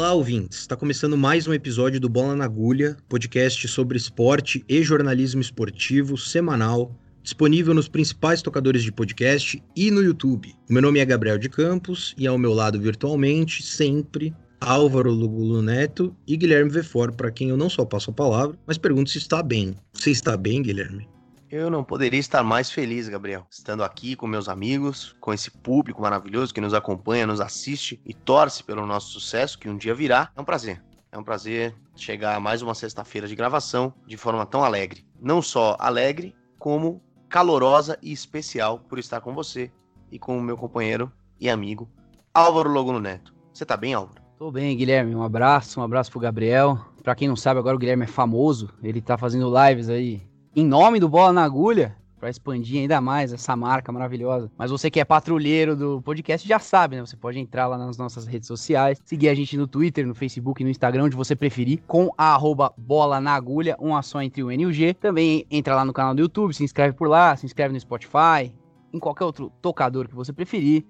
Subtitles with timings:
[0.00, 0.60] Olá, ouvintes!
[0.60, 6.16] Está começando mais um episódio do Bola na Agulha, podcast sobre esporte e jornalismo esportivo
[6.16, 10.54] semanal, disponível nos principais tocadores de podcast e no YouTube.
[10.70, 15.60] O meu nome é Gabriel de Campos e ao meu lado virtualmente, sempre, Álvaro Lugulo
[15.60, 19.18] Neto e Guilherme Vefor, para quem eu não só passo a palavra, mas pergunto se
[19.18, 19.74] está bem.
[19.92, 21.06] Você está bem, Guilherme?
[21.50, 26.00] Eu não poderia estar mais feliz, Gabriel, estando aqui com meus amigos, com esse público
[26.00, 30.30] maravilhoso que nos acompanha, nos assiste e torce pelo nosso sucesso que um dia virá.
[30.36, 30.80] É um prazer.
[31.10, 35.04] É um prazer chegar a mais uma sexta-feira de gravação de forma tão alegre.
[35.20, 39.72] Não só alegre, como calorosa e especial por estar com você
[40.08, 41.90] e com o meu companheiro e amigo
[42.32, 43.34] Álvaro Loguno Neto.
[43.52, 44.22] Você tá bem, Álvaro?
[44.38, 45.16] Tô bem, Guilherme.
[45.16, 46.78] Um abraço, um abraço pro Gabriel.
[47.02, 48.70] Pra quem não sabe, agora o Guilherme é famoso.
[48.80, 53.32] Ele tá fazendo lives aí em nome do Bola na Agulha, para expandir ainda mais
[53.32, 54.50] essa marca maravilhosa.
[54.58, 57.06] Mas você que é patrulheiro do podcast já sabe, né?
[57.06, 60.62] Você pode entrar lá nas nossas redes sociais, seguir a gente no Twitter, no Facebook,
[60.62, 64.50] no Instagram, onde você preferir, com a arroba bola na agulha, uma só entre o
[64.50, 64.92] N e o G.
[64.92, 68.52] Também entra lá no canal do YouTube, se inscreve por lá, se inscreve no Spotify,
[68.92, 70.84] em qualquer outro tocador que você preferir,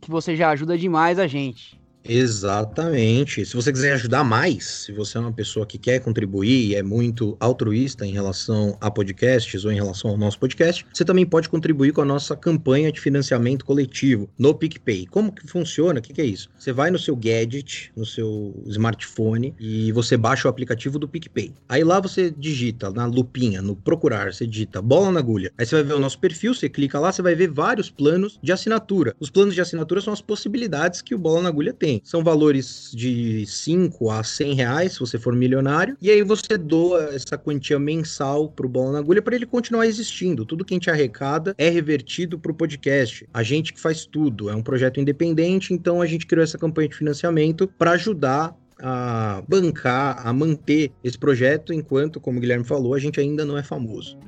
[0.00, 1.80] que você já ajuda demais a gente.
[2.08, 3.44] Exatamente.
[3.44, 6.82] Se você quiser ajudar mais, se você é uma pessoa que quer contribuir e é
[6.82, 11.48] muito altruísta em relação a podcasts ou em relação ao nosso podcast, você também pode
[11.48, 15.06] contribuir com a nossa campanha de financiamento coletivo no PicPay.
[15.06, 15.98] Como que funciona?
[15.98, 16.48] O que, que é isso?
[16.58, 21.54] Você vai no seu gadget, no seu smartphone e você baixa o aplicativo do PicPay.
[21.68, 25.52] Aí lá você digita na lupinha, no procurar, você digita bola na agulha.
[25.58, 28.38] Aí você vai ver o nosso perfil, você clica lá, você vai ver vários planos
[28.42, 29.14] de assinatura.
[29.18, 31.95] Os planos de assinatura são as possibilidades que o bola na agulha tem.
[32.04, 35.96] São valores de 5 a 100 reais, se você for milionário.
[36.00, 40.44] E aí você doa essa quantia mensal pro Bola na Agulha para ele continuar existindo.
[40.44, 43.26] Tudo que a gente arrecada é revertido pro podcast.
[43.32, 44.50] A gente que faz tudo.
[44.50, 49.42] É um projeto independente, então a gente criou essa campanha de financiamento para ajudar a
[49.48, 53.62] bancar, a manter esse projeto, enquanto, como o Guilherme falou, a gente ainda não é
[53.62, 54.18] famoso.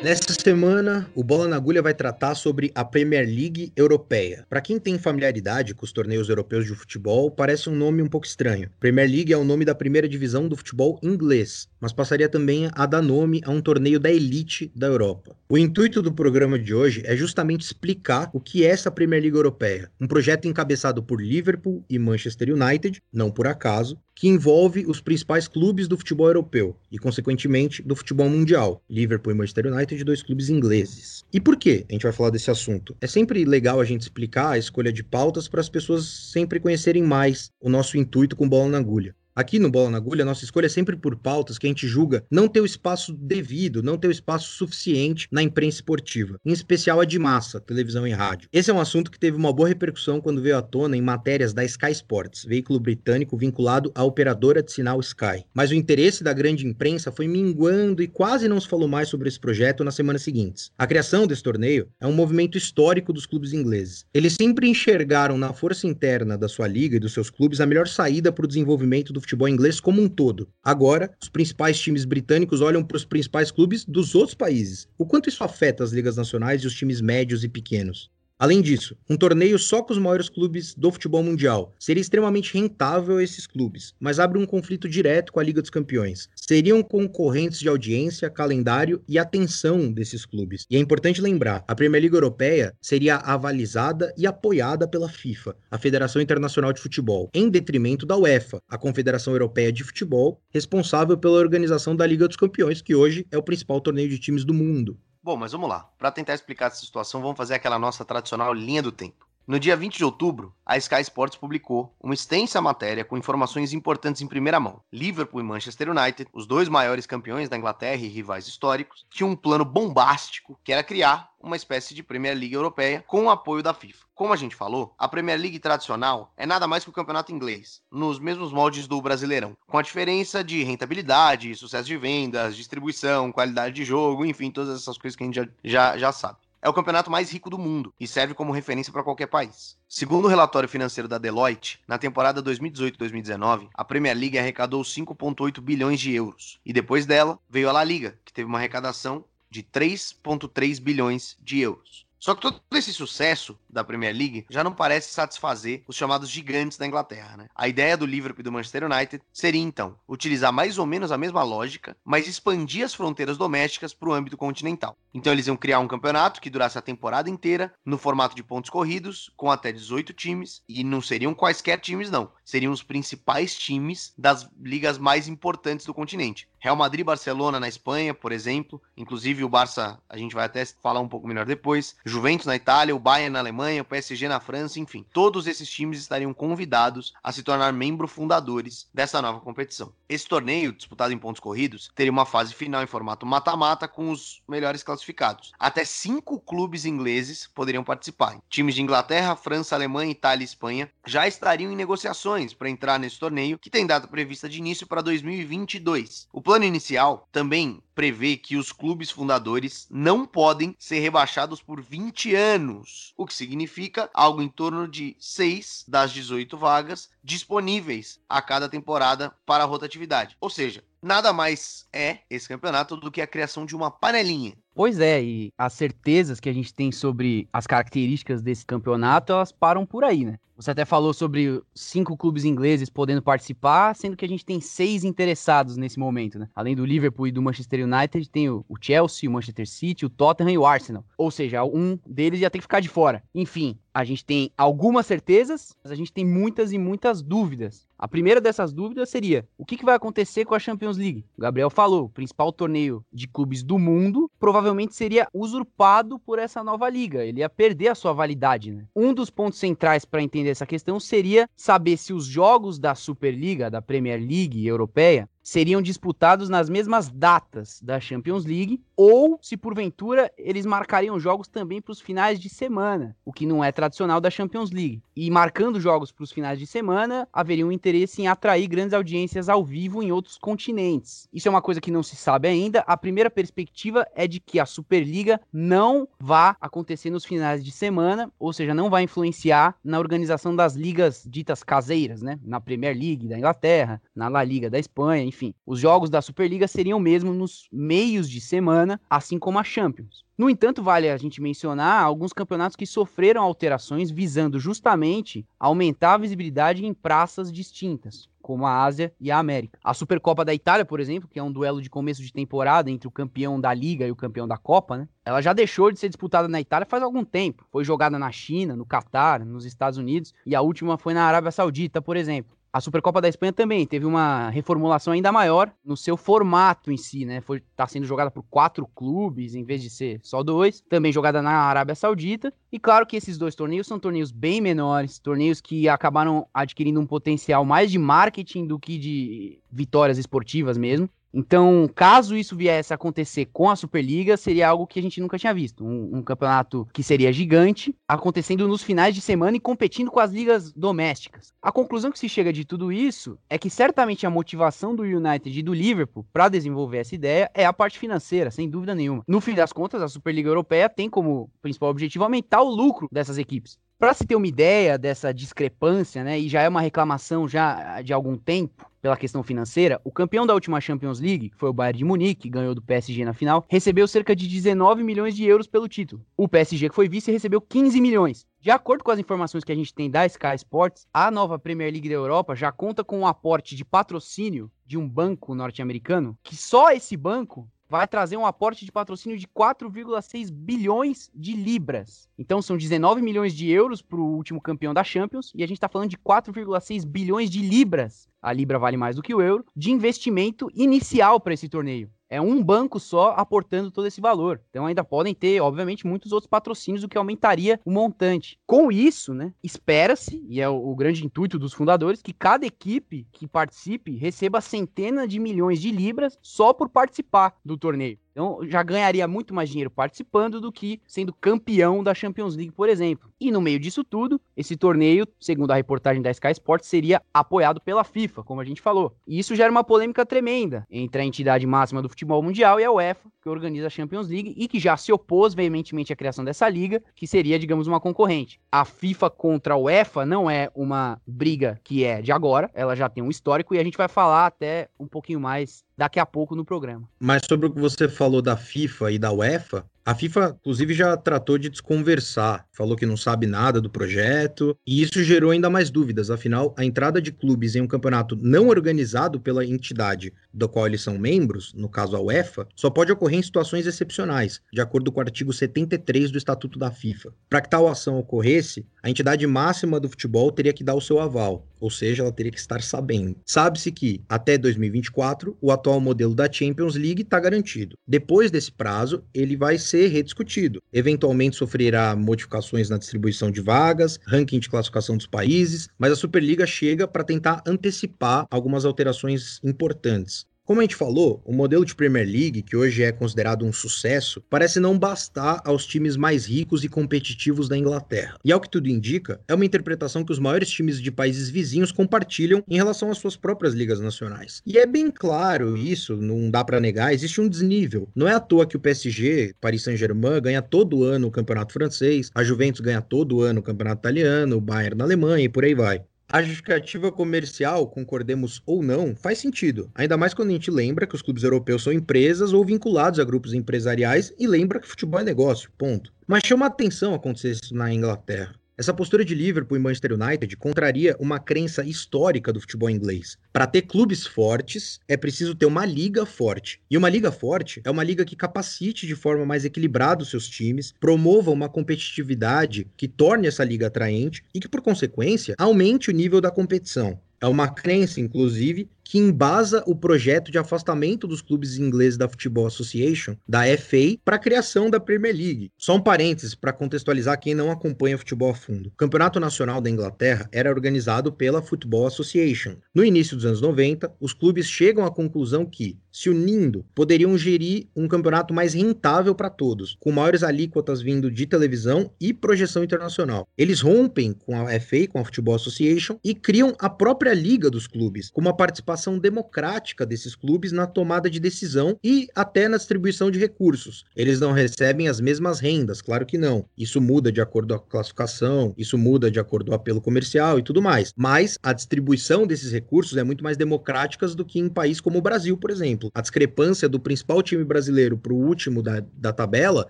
[0.00, 4.46] Nesta semana, o Bola na Agulha vai tratar sobre a Premier League Europeia.
[4.48, 8.24] Para quem tem familiaridade com os torneios europeus de futebol, parece um nome um pouco
[8.24, 8.70] estranho.
[8.78, 12.86] Premier League é o nome da primeira divisão do futebol inglês, mas passaria também a
[12.86, 15.36] dar nome a um torneio da elite da Europa.
[15.48, 19.36] O intuito do programa de hoje é justamente explicar o que é essa Premier League
[19.36, 25.00] Europeia, um projeto encabeçado por Liverpool e Manchester United, não por acaso, que envolve os
[25.00, 30.22] principais clubes do futebol europeu e, consequentemente, do futebol mundial, Liverpool e Manchester United, dois
[30.22, 31.24] clubes ingleses.
[31.32, 32.96] E por que a gente vai falar desse assunto?
[33.00, 37.02] É sempre legal a gente explicar a escolha de pautas para as pessoas sempre conhecerem
[37.02, 39.14] mais o nosso intuito com bola na agulha.
[39.38, 42.24] Aqui no Bola na Agulha, nossa escolha é sempre por pautas que a gente julga
[42.28, 47.00] não ter o espaço devido, não ter o espaço suficiente na imprensa esportiva, em especial
[47.00, 48.48] a de massa, televisão e rádio.
[48.52, 51.52] Esse é um assunto que teve uma boa repercussão quando veio à tona em matérias
[51.52, 55.44] da Sky Sports, veículo britânico vinculado à operadora de sinal Sky.
[55.54, 59.28] Mas o interesse da grande imprensa foi minguando e quase não se falou mais sobre
[59.28, 60.72] esse projeto nas semanas seguintes.
[60.76, 64.04] A criação desse torneio é um movimento histórico dos clubes ingleses.
[64.12, 67.86] Eles sempre enxergaram na força interna da sua liga e dos seus clubes a melhor
[67.86, 70.48] saída para o desenvolvimento do futebol inglês como um todo.
[70.62, 74.88] Agora, os principais times britânicos olham para os principais clubes dos outros países.
[74.96, 78.10] O quanto isso afeta as ligas nacionais e os times médios e pequenos?
[78.40, 83.16] Além disso, um torneio só com os maiores clubes do futebol mundial seria extremamente rentável
[83.16, 86.28] a esses clubes, mas abre um conflito direto com a Liga dos Campeões.
[86.36, 90.66] Seriam concorrentes de audiência, calendário e atenção desses clubes.
[90.70, 95.76] E é importante lembrar, a Premier League Europeia seria avalizada e apoiada pela FIFA, a
[95.76, 101.38] Federação Internacional de Futebol, em detrimento da UEFA, a Confederação Europeia de Futebol, responsável pela
[101.38, 104.96] organização da Liga dos Campeões, que hoje é o principal torneio de times do mundo.
[105.28, 105.80] Bom, mas vamos lá.
[105.98, 109.27] Para tentar explicar essa situação, vamos fazer aquela nossa tradicional linha do tempo.
[109.48, 114.20] No dia 20 de outubro, a Sky Sports publicou uma extensa matéria com informações importantes
[114.20, 114.82] em primeira mão.
[114.92, 119.34] Liverpool e Manchester United, os dois maiores campeões da Inglaterra e rivais históricos, tinham um
[119.34, 123.72] plano bombástico que era criar uma espécie de Premier League europeia com o apoio da
[123.72, 124.04] FIFA.
[124.14, 127.80] Como a gente falou, a Premier League tradicional é nada mais que o campeonato inglês,
[127.90, 133.76] nos mesmos moldes do Brasileirão, com a diferença de rentabilidade, sucesso de vendas, distribuição, qualidade
[133.76, 136.72] de jogo, enfim, todas essas coisas que a gente já, já, já sabe é o
[136.72, 139.76] campeonato mais rico do mundo e serve como referência para qualquer país.
[139.88, 146.00] Segundo o relatório financeiro da Deloitte, na temporada 2018-2019, a Premier League arrecadou 5,8 bilhões
[146.00, 146.58] de euros.
[146.64, 151.60] E depois dela, veio a La Liga, que teve uma arrecadação de 3,3 bilhões de
[151.60, 152.07] euros.
[152.18, 156.76] Só que todo esse sucesso da Premier League já não parece satisfazer os chamados gigantes
[156.76, 157.48] da Inglaterra, né?
[157.54, 161.18] A ideia do Liverpool e do Manchester United seria então utilizar mais ou menos a
[161.18, 164.96] mesma lógica, mas expandir as fronteiras domésticas para o âmbito continental.
[165.14, 168.70] Então eles iam criar um campeonato que durasse a temporada inteira no formato de pontos
[168.70, 174.12] corridos, com até 18 times, e não seriam quaisquer times não, seriam os principais times
[174.18, 176.48] das ligas mais importantes do continente.
[176.60, 181.00] Real Madrid, Barcelona na Espanha, por exemplo, inclusive o Barça, a gente vai até falar
[181.00, 181.96] um pouco melhor depois.
[182.08, 186.00] Juventus na Itália, o Bayern na Alemanha, o PSG na França, enfim, todos esses times
[186.00, 189.92] estariam convidados a se tornar membros fundadores dessa nova competição.
[190.08, 194.42] Esse torneio, disputado em pontos corridos, teria uma fase final em formato mata-mata com os
[194.48, 195.52] melhores classificados.
[195.58, 198.38] Até cinco clubes ingleses poderiam participar.
[198.48, 203.18] Times de Inglaterra, França, Alemanha, Itália e Espanha já estariam em negociações para entrar nesse
[203.18, 206.28] torneio, que tem data prevista de início para 2022.
[206.32, 212.32] O plano inicial também prevê que os clubes fundadores não podem ser rebaixados por 20
[212.32, 218.68] anos, o que significa algo em torno de 6 das 18 vagas disponíveis a cada
[218.68, 220.36] temporada para a rotatividade.
[220.40, 224.54] Ou seja, nada mais é esse campeonato do que a criação de uma panelinha.
[224.76, 229.50] Pois é, e as certezas que a gente tem sobre as características desse campeonato, elas
[229.50, 230.38] param por aí, né?
[230.58, 235.04] Você até falou sobre cinco clubes ingleses podendo participar, sendo que a gente tem seis
[235.04, 236.48] interessados nesse momento, né?
[236.52, 240.50] Além do Liverpool e do Manchester United, tem o Chelsea, o Manchester City, o Tottenham
[240.50, 241.04] e o Arsenal.
[241.16, 243.22] Ou seja, um deles ia ter que ficar de fora.
[243.32, 247.88] Enfim, a gente tem algumas certezas, mas a gente tem muitas e muitas dúvidas.
[247.98, 251.24] A primeira dessas dúvidas seria: o que, que, vai acontecer com a Champions League?
[251.36, 256.62] O Gabriel falou, o principal torneio de clubes do mundo provavelmente seria usurpado por essa
[256.62, 257.24] nova liga.
[257.24, 258.70] Ele ia perder a sua validade.
[258.70, 258.84] Né?
[258.94, 263.70] Um dos pontos centrais para entender essa questão seria saber se os jogos da Superliga,
[263.70, 270.30] da Premier League europeia, seriam disputados nas mesmas datas da Champions League, ou se porventura
[270.36, 274.28] eles marcariam jogos também para os finais de semana, o que não é tradicional da
[274.28, 275.02] Champions League.
[275.16, 279.48] E marcando jogos para os finais de semana, haveria um interesse em atrair grandes audiências
[279.48, 281.26] ao vivo em outros continentes.
[281.32, 282.80] Isso é uma coisa que não se sabe ainda.
[282.80, 288.30] A primeira perspectiva é de que a Superliga não vá acontecer nos finais de semana,
[288.38, 292.38] ou seja, não vai influenciar na organização das ligas ditas caseiras, né?
[292.44, 296.20] Na Premier League da Inglaterra, na La Liga da Espanha, enfim enfim, os jogos da
[296.20, 300.26] Superliga seriam mesmo nos meios de semana, assim como a Champions.
[300.36, 306.18] No entanto, vale a gente mencionar alguns campeonatos que sofreram alterações visando justamente aumentar a
[306.18, 309.78] visibilidade em praças distintas, como a Ásia e a América.
[309.82, 313.06] A Supercopa da Itália, por exemplo, que é um duelo de começo de temporada entre
[313.06, 315.08] o campeão da Liga e o campeão da Copa, né?
[315.24, 317.64] Ela já deixou de ser disputada na Itália faz algum tempo.
[317.70, 321.52] Foi jogada na China, no Catar, nos Estados Unidos e a última foi na Arábia
[321.52, 322.57] Saudita, por exemplo.
[322.70, 327.24] A Supercopa da Espanha também teve uma reformulação ainda maior no seu formato em si,
[327.24, 327.40] né?
[327.40, 331.40] Foi tá sendo jogada por quatro clubes em vez de ser só dois, também jogada
[331.40, 332.52] na Arábia Saudita.
[332.70, 337.06] E claro que esses dois torneios são torneios bem menores, torneios que acabaram adquirindo um
[337.06, 341.08] potencial mais de marketing do que de vitórias esportivas mesmo.
[341.32, 345.38] Então, caso isso viesse a acontecer com a Superliga, seria algo que a gente nunca
[345.38, 345.84] tinha visto.
[345.84, 350.32] Um, um, campeonato que seria gigante, acontecendo nos finais de semana e competindo com as
[350.32, 351.52] ligas domésticas.
[351.60, 355.58] A conclusão que se chega de tudo isso é que certamente a motivação do United
[355.58, 359.22] e do Liverpool para desenvolver essa ideia é a parte financeira, sem dúvida nenhuma.
[359.28, 363.38] No fim das contas, a Superliga Europeia tem como principal objetivo aumentar o lucro dessas
[363.38, 363.78] equipes.
[363.98, 368.12] Para se ter uma ideia dessa discrepância, né, e já é uma reclamação já de
[368.12, 371.98] algum tempo pela questão financeira, o campeão da última Champions League, que foi o Bayern
[371.98, 375.66] de Munique, que ganhou do PSG na final, recebeu cerca de 19 milhões de euros
[375.66, 376.24] pelo título.
[376.36, 378.46] O PSG, que foi vice, recebeu 15 milhões.
[378.60, 381.90] De acordo com as informações que a gente tem da Sky Sports, a nova Premier
[381.90, 386.54] League da Europa já conta com um aporte de patrocínio de um banco norte-americano, que
[386.54, 392.28] só esse banco vai trazer um aporte de patrocínio de 4,6 bilhões de libras.
[392.38, 395.78] Então são 19 milhões de euros para o último campeão da Champions e a gente
[395.78, 398.28] está falando de 4,6 bilhões de libras.
[398.42, 402.10] A libra vale mais do que o euro de investimento inicial para esse torneio.
[402.30, 404.60] É um banco só aportando todo esse valor.
[404.68, 408.58] Então ainda podem ter, obviamente, muitos outros patrocínios, o que aumentaria o montante.
[408.66, 413.26] Com isso, né, espera-se, e é o, o, grande intuito dos fundadores, que cada equipe
[413.32, 418.18] que participe receba centenas de milhões de libras só por participar do torneio.
[418.32, 422.88] Então já ganharia muito mais dinheiro participando do que sendo campeão da Champions League, por
[422.88, 423.30] exemplo.
[423.40, 427.80] E no meio disso tudo, esse torneio, segundo a reportagem da Sky Sports, seria apoiado
[427.80, 429.14] pela FIFA, como a gente falou.
[429.26, 432.92] E isso gera uma polêmica tremenda entre a entidade máxima do futebol mundial e a
[432.92, 436.68] UEFA, que organiza a Champions League e que já se opôs veementemente à criação dessa
[436.68, 438.60] liga, que seria, digamos, uma concorrente.
[438.70, 443.08] A FIFA contra a UEFA não é uma briga que é de agora, ela já
[443.08, 446.54] tem um histórico e a gente vai falar até um pouquinho mais daqui a pouco
[446.54, 447.08] no programa.
[447.18, 451.14] Mas sobre o que você falou da FIFA e da UEFA, A FIFA, inclusive, já
[451.18, 455.90] tratou de desconversar, falou que não sabe nada do projeto, e isso gerou ainda mais
[455.90, 456.30] dúvidas.
[456.30, 461.02] Afinal, a entrada de clubes em um campeonato não organizado pela entidade da qual eles
[461.02, 465.20] são membros, no caso a UEFA, só pode ocorrer em situações excepcionais, de acordo com
[465.20, 467.34] o artigo 73 do Estatuto da FIFA.
[467.46, 471.20] Para que tal ação ocorresse, a entidade máxima do futebol teria que dar o seu
[471.20, 473.36] aval, ou seja, ela teria que estar sabendo.
[473.44, 477.94] Sabe-se que, até 2024, o atual modelo da Champions League está garantido.
[478.06, 480.82] Depois desse prazo, ele vai ser rediscutido.
[480.92, 486.66] Eventualmente sofrerá modificações na distribuição de vagas, ranking de classificação dos países, mas a Superliga
[486.66, 490.46] chega para tentar antecipar algumas alterações importantes.
[490.68, 494.38] Como a gente falou, o modelo de Premier League, que hoje é considerado um sucesso,
[494.50, 498.36] parece não bastar aos times mais ricos e competitivos da Inglaterra.
[498.44, 501.90] E ao que tudo indica, é uma interpretação que os maiores times de países vizinhos
[501.90, 504.60] compartilham em relação às suas próprias ligas nacionais.
[504.66, 508.06] E é bem claro isso, não dá para negar, existe um desnível.
[508.14, 512.30] Não é à toa que o PSG, Paris Saint-Germain, ganha todo ano o campeonato francês,
[512.34, 515.74] a Juventus ganha todo ano o campeonato italiano, o Bayern na Alemanha e por aí
[515.74, 516.04] vai.
[516.30, 519.90] A justificativa comercial, concordemos ou não, faz sentido.
[519.94, 523.24] Ainda mais quando a gente lembra que os clubes europeus são empresas ou vinculados a
[523.24, 526.12] grupos empresariais e lembra que futebol é negócio, ponto.
[526.26, 528.54] Mas chama atenção acontecer isso na Inglaterra.
[528.78, 533.36] Essa postura de Liverpool e Manchester United contraria uma crença histórica do futebol inglês.
[533.52, 536.80] Para ter clubes fortes, é preciso ter uma liga forte.
[536.88, 540.48] E uma liga forte é uma liga que capacite de forma mais equilibrada os seus
[540.48, 546.14] times, promova uma competitividade que torne essa liga atraente e que, por consequência, aumente o
[546.14, 547.20] nível da competição.
[547.40, 552.66] É uma crença, inclusive, que embasa o projeto de afastamento dos clubes ingleses da Football
[552.66, 555.72] Association, da FA, para a criação da Premier League.
[555.78, 558.88] Só um parênteses para contextualizar quem não acompanha futebol a fundo.
[558.90, 562.76] O Campeonato Nacional da Inglaterra era organizado pela Football Association.
[562.94, 567.86] No início dos anos 90, os clubes chegam à conclusão que, se unindo, poderiam gerir
[567.96, 573.48] um campeonato mais rentável para todos, com maiores alíquotas vindo de televisão e projeção internacional.
[573.56, 577.86] Eles rompem com a FA, com a Football Association, e criam a própria liga dos
[577.86, 582.76] clubes, com uma participação participação democrática desses clubes na tomada de decisão e até na
[582.76, 584.04] distribuição de recursos.
[584.16, 586.64] Eles não recebem as mesmas rendas, claro que não.
[586.76, 590.58] Isso muda de acordo com a classificação, isso muda de acordo com o apelo comercial
[590.58, 591.12] e tudo mais.
[591.16, 595.18] Mas a distribuição desses recursos é muito mais democrática do que em um país como
[595.18, 596.10] o Brasil, por exemplo.
[596.14, 599.86] A discrepância do principal time brasileiro para o último da, da tabela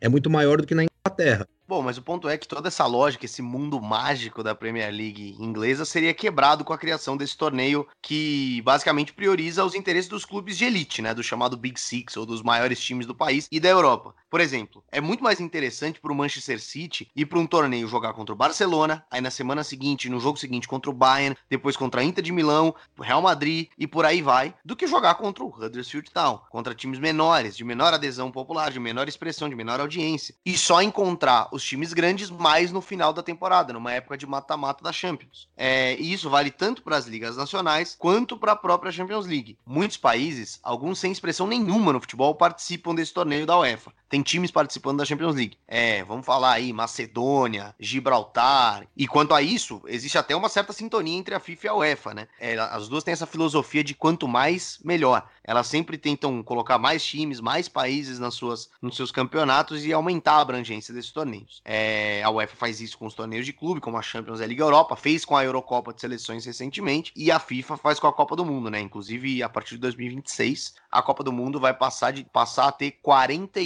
[0.00, 1.46] é muito maior do que na Inglaterra.
[1.68, 5.34] Bom, mas o ponto é que toda essa lógica, esse mundo mágico da Premier League
[5.40, 10.56] inglesa seria quebrado com a criação desse torneio que basicamente prioriza os interesses dos clubes
[10.56, 13.68] de elite, né, do chamado Big Six ou dos maiores times do país e da
[13.68, 14.14] Europa.
[14.30, 18.12] Por exemplo, é muito mais interessante para o Manchester City ir para um torneio jogar
[18.12, 22.00] contra o Barcelona, aí na semana seguinte, no jogo seguinte contra o Bayern, depois contra
[22.00, 25.42] a Inter de Milão, o Real Madrid e por aí vai, do que jogar contra
[25.42, 29.80] o Huddersfield Town, contra times menores, de menor adesão popular, de menor expressão, de menor
[29.80, 30.32] audiência.
[30.46, 34.84] E só encontrar os times grandes mais no final da temporada, numa época de mata-mata
[34.84, 35.48] da Champions.
[35.56, 39.58] É, e isso vale tanto para as ligas nacionais quanto para a própria Champions League.
[39.66, 43.92] Muitos países, alguns sem expressão nenhuma no futebol, participam desse torneio da UEFA.
[44.08, 45.58] Tem times participando da Champions League.
[45.66, 48.86] É, vamos falar aí, Macedônia, Gibraltar.
[48.96, 52.14] E quanto a isso, existe até uma certa sintonia entre a FIFA e a UEFA,
[52.14, 52.28] né?
[52.38, 55.28] É, as duas têm essa filosofia de quanto mais, melhor.
[55.42, 60.34] Elas sempre tentam colocar mais times, mais países nas suas, nos seus campeonatos e aumentar
[60.34, 61.60] a abrangência desses torneios.
[61.64, 64.62] É, a UEFA faz isso com os torneios de clube, como a Champions e Liga
[64.62, 68.36] Europa, fez com a Eurocopa de Seleções recentemente, e a FIFA faz com a Copa
[68.36, 68.80] do Mundo, né?
[68.80, 72.92] Inclusive, a partir de 2026, a Copa do Mundo vai passar, de, passar a ter
[73.02, 73.56] 48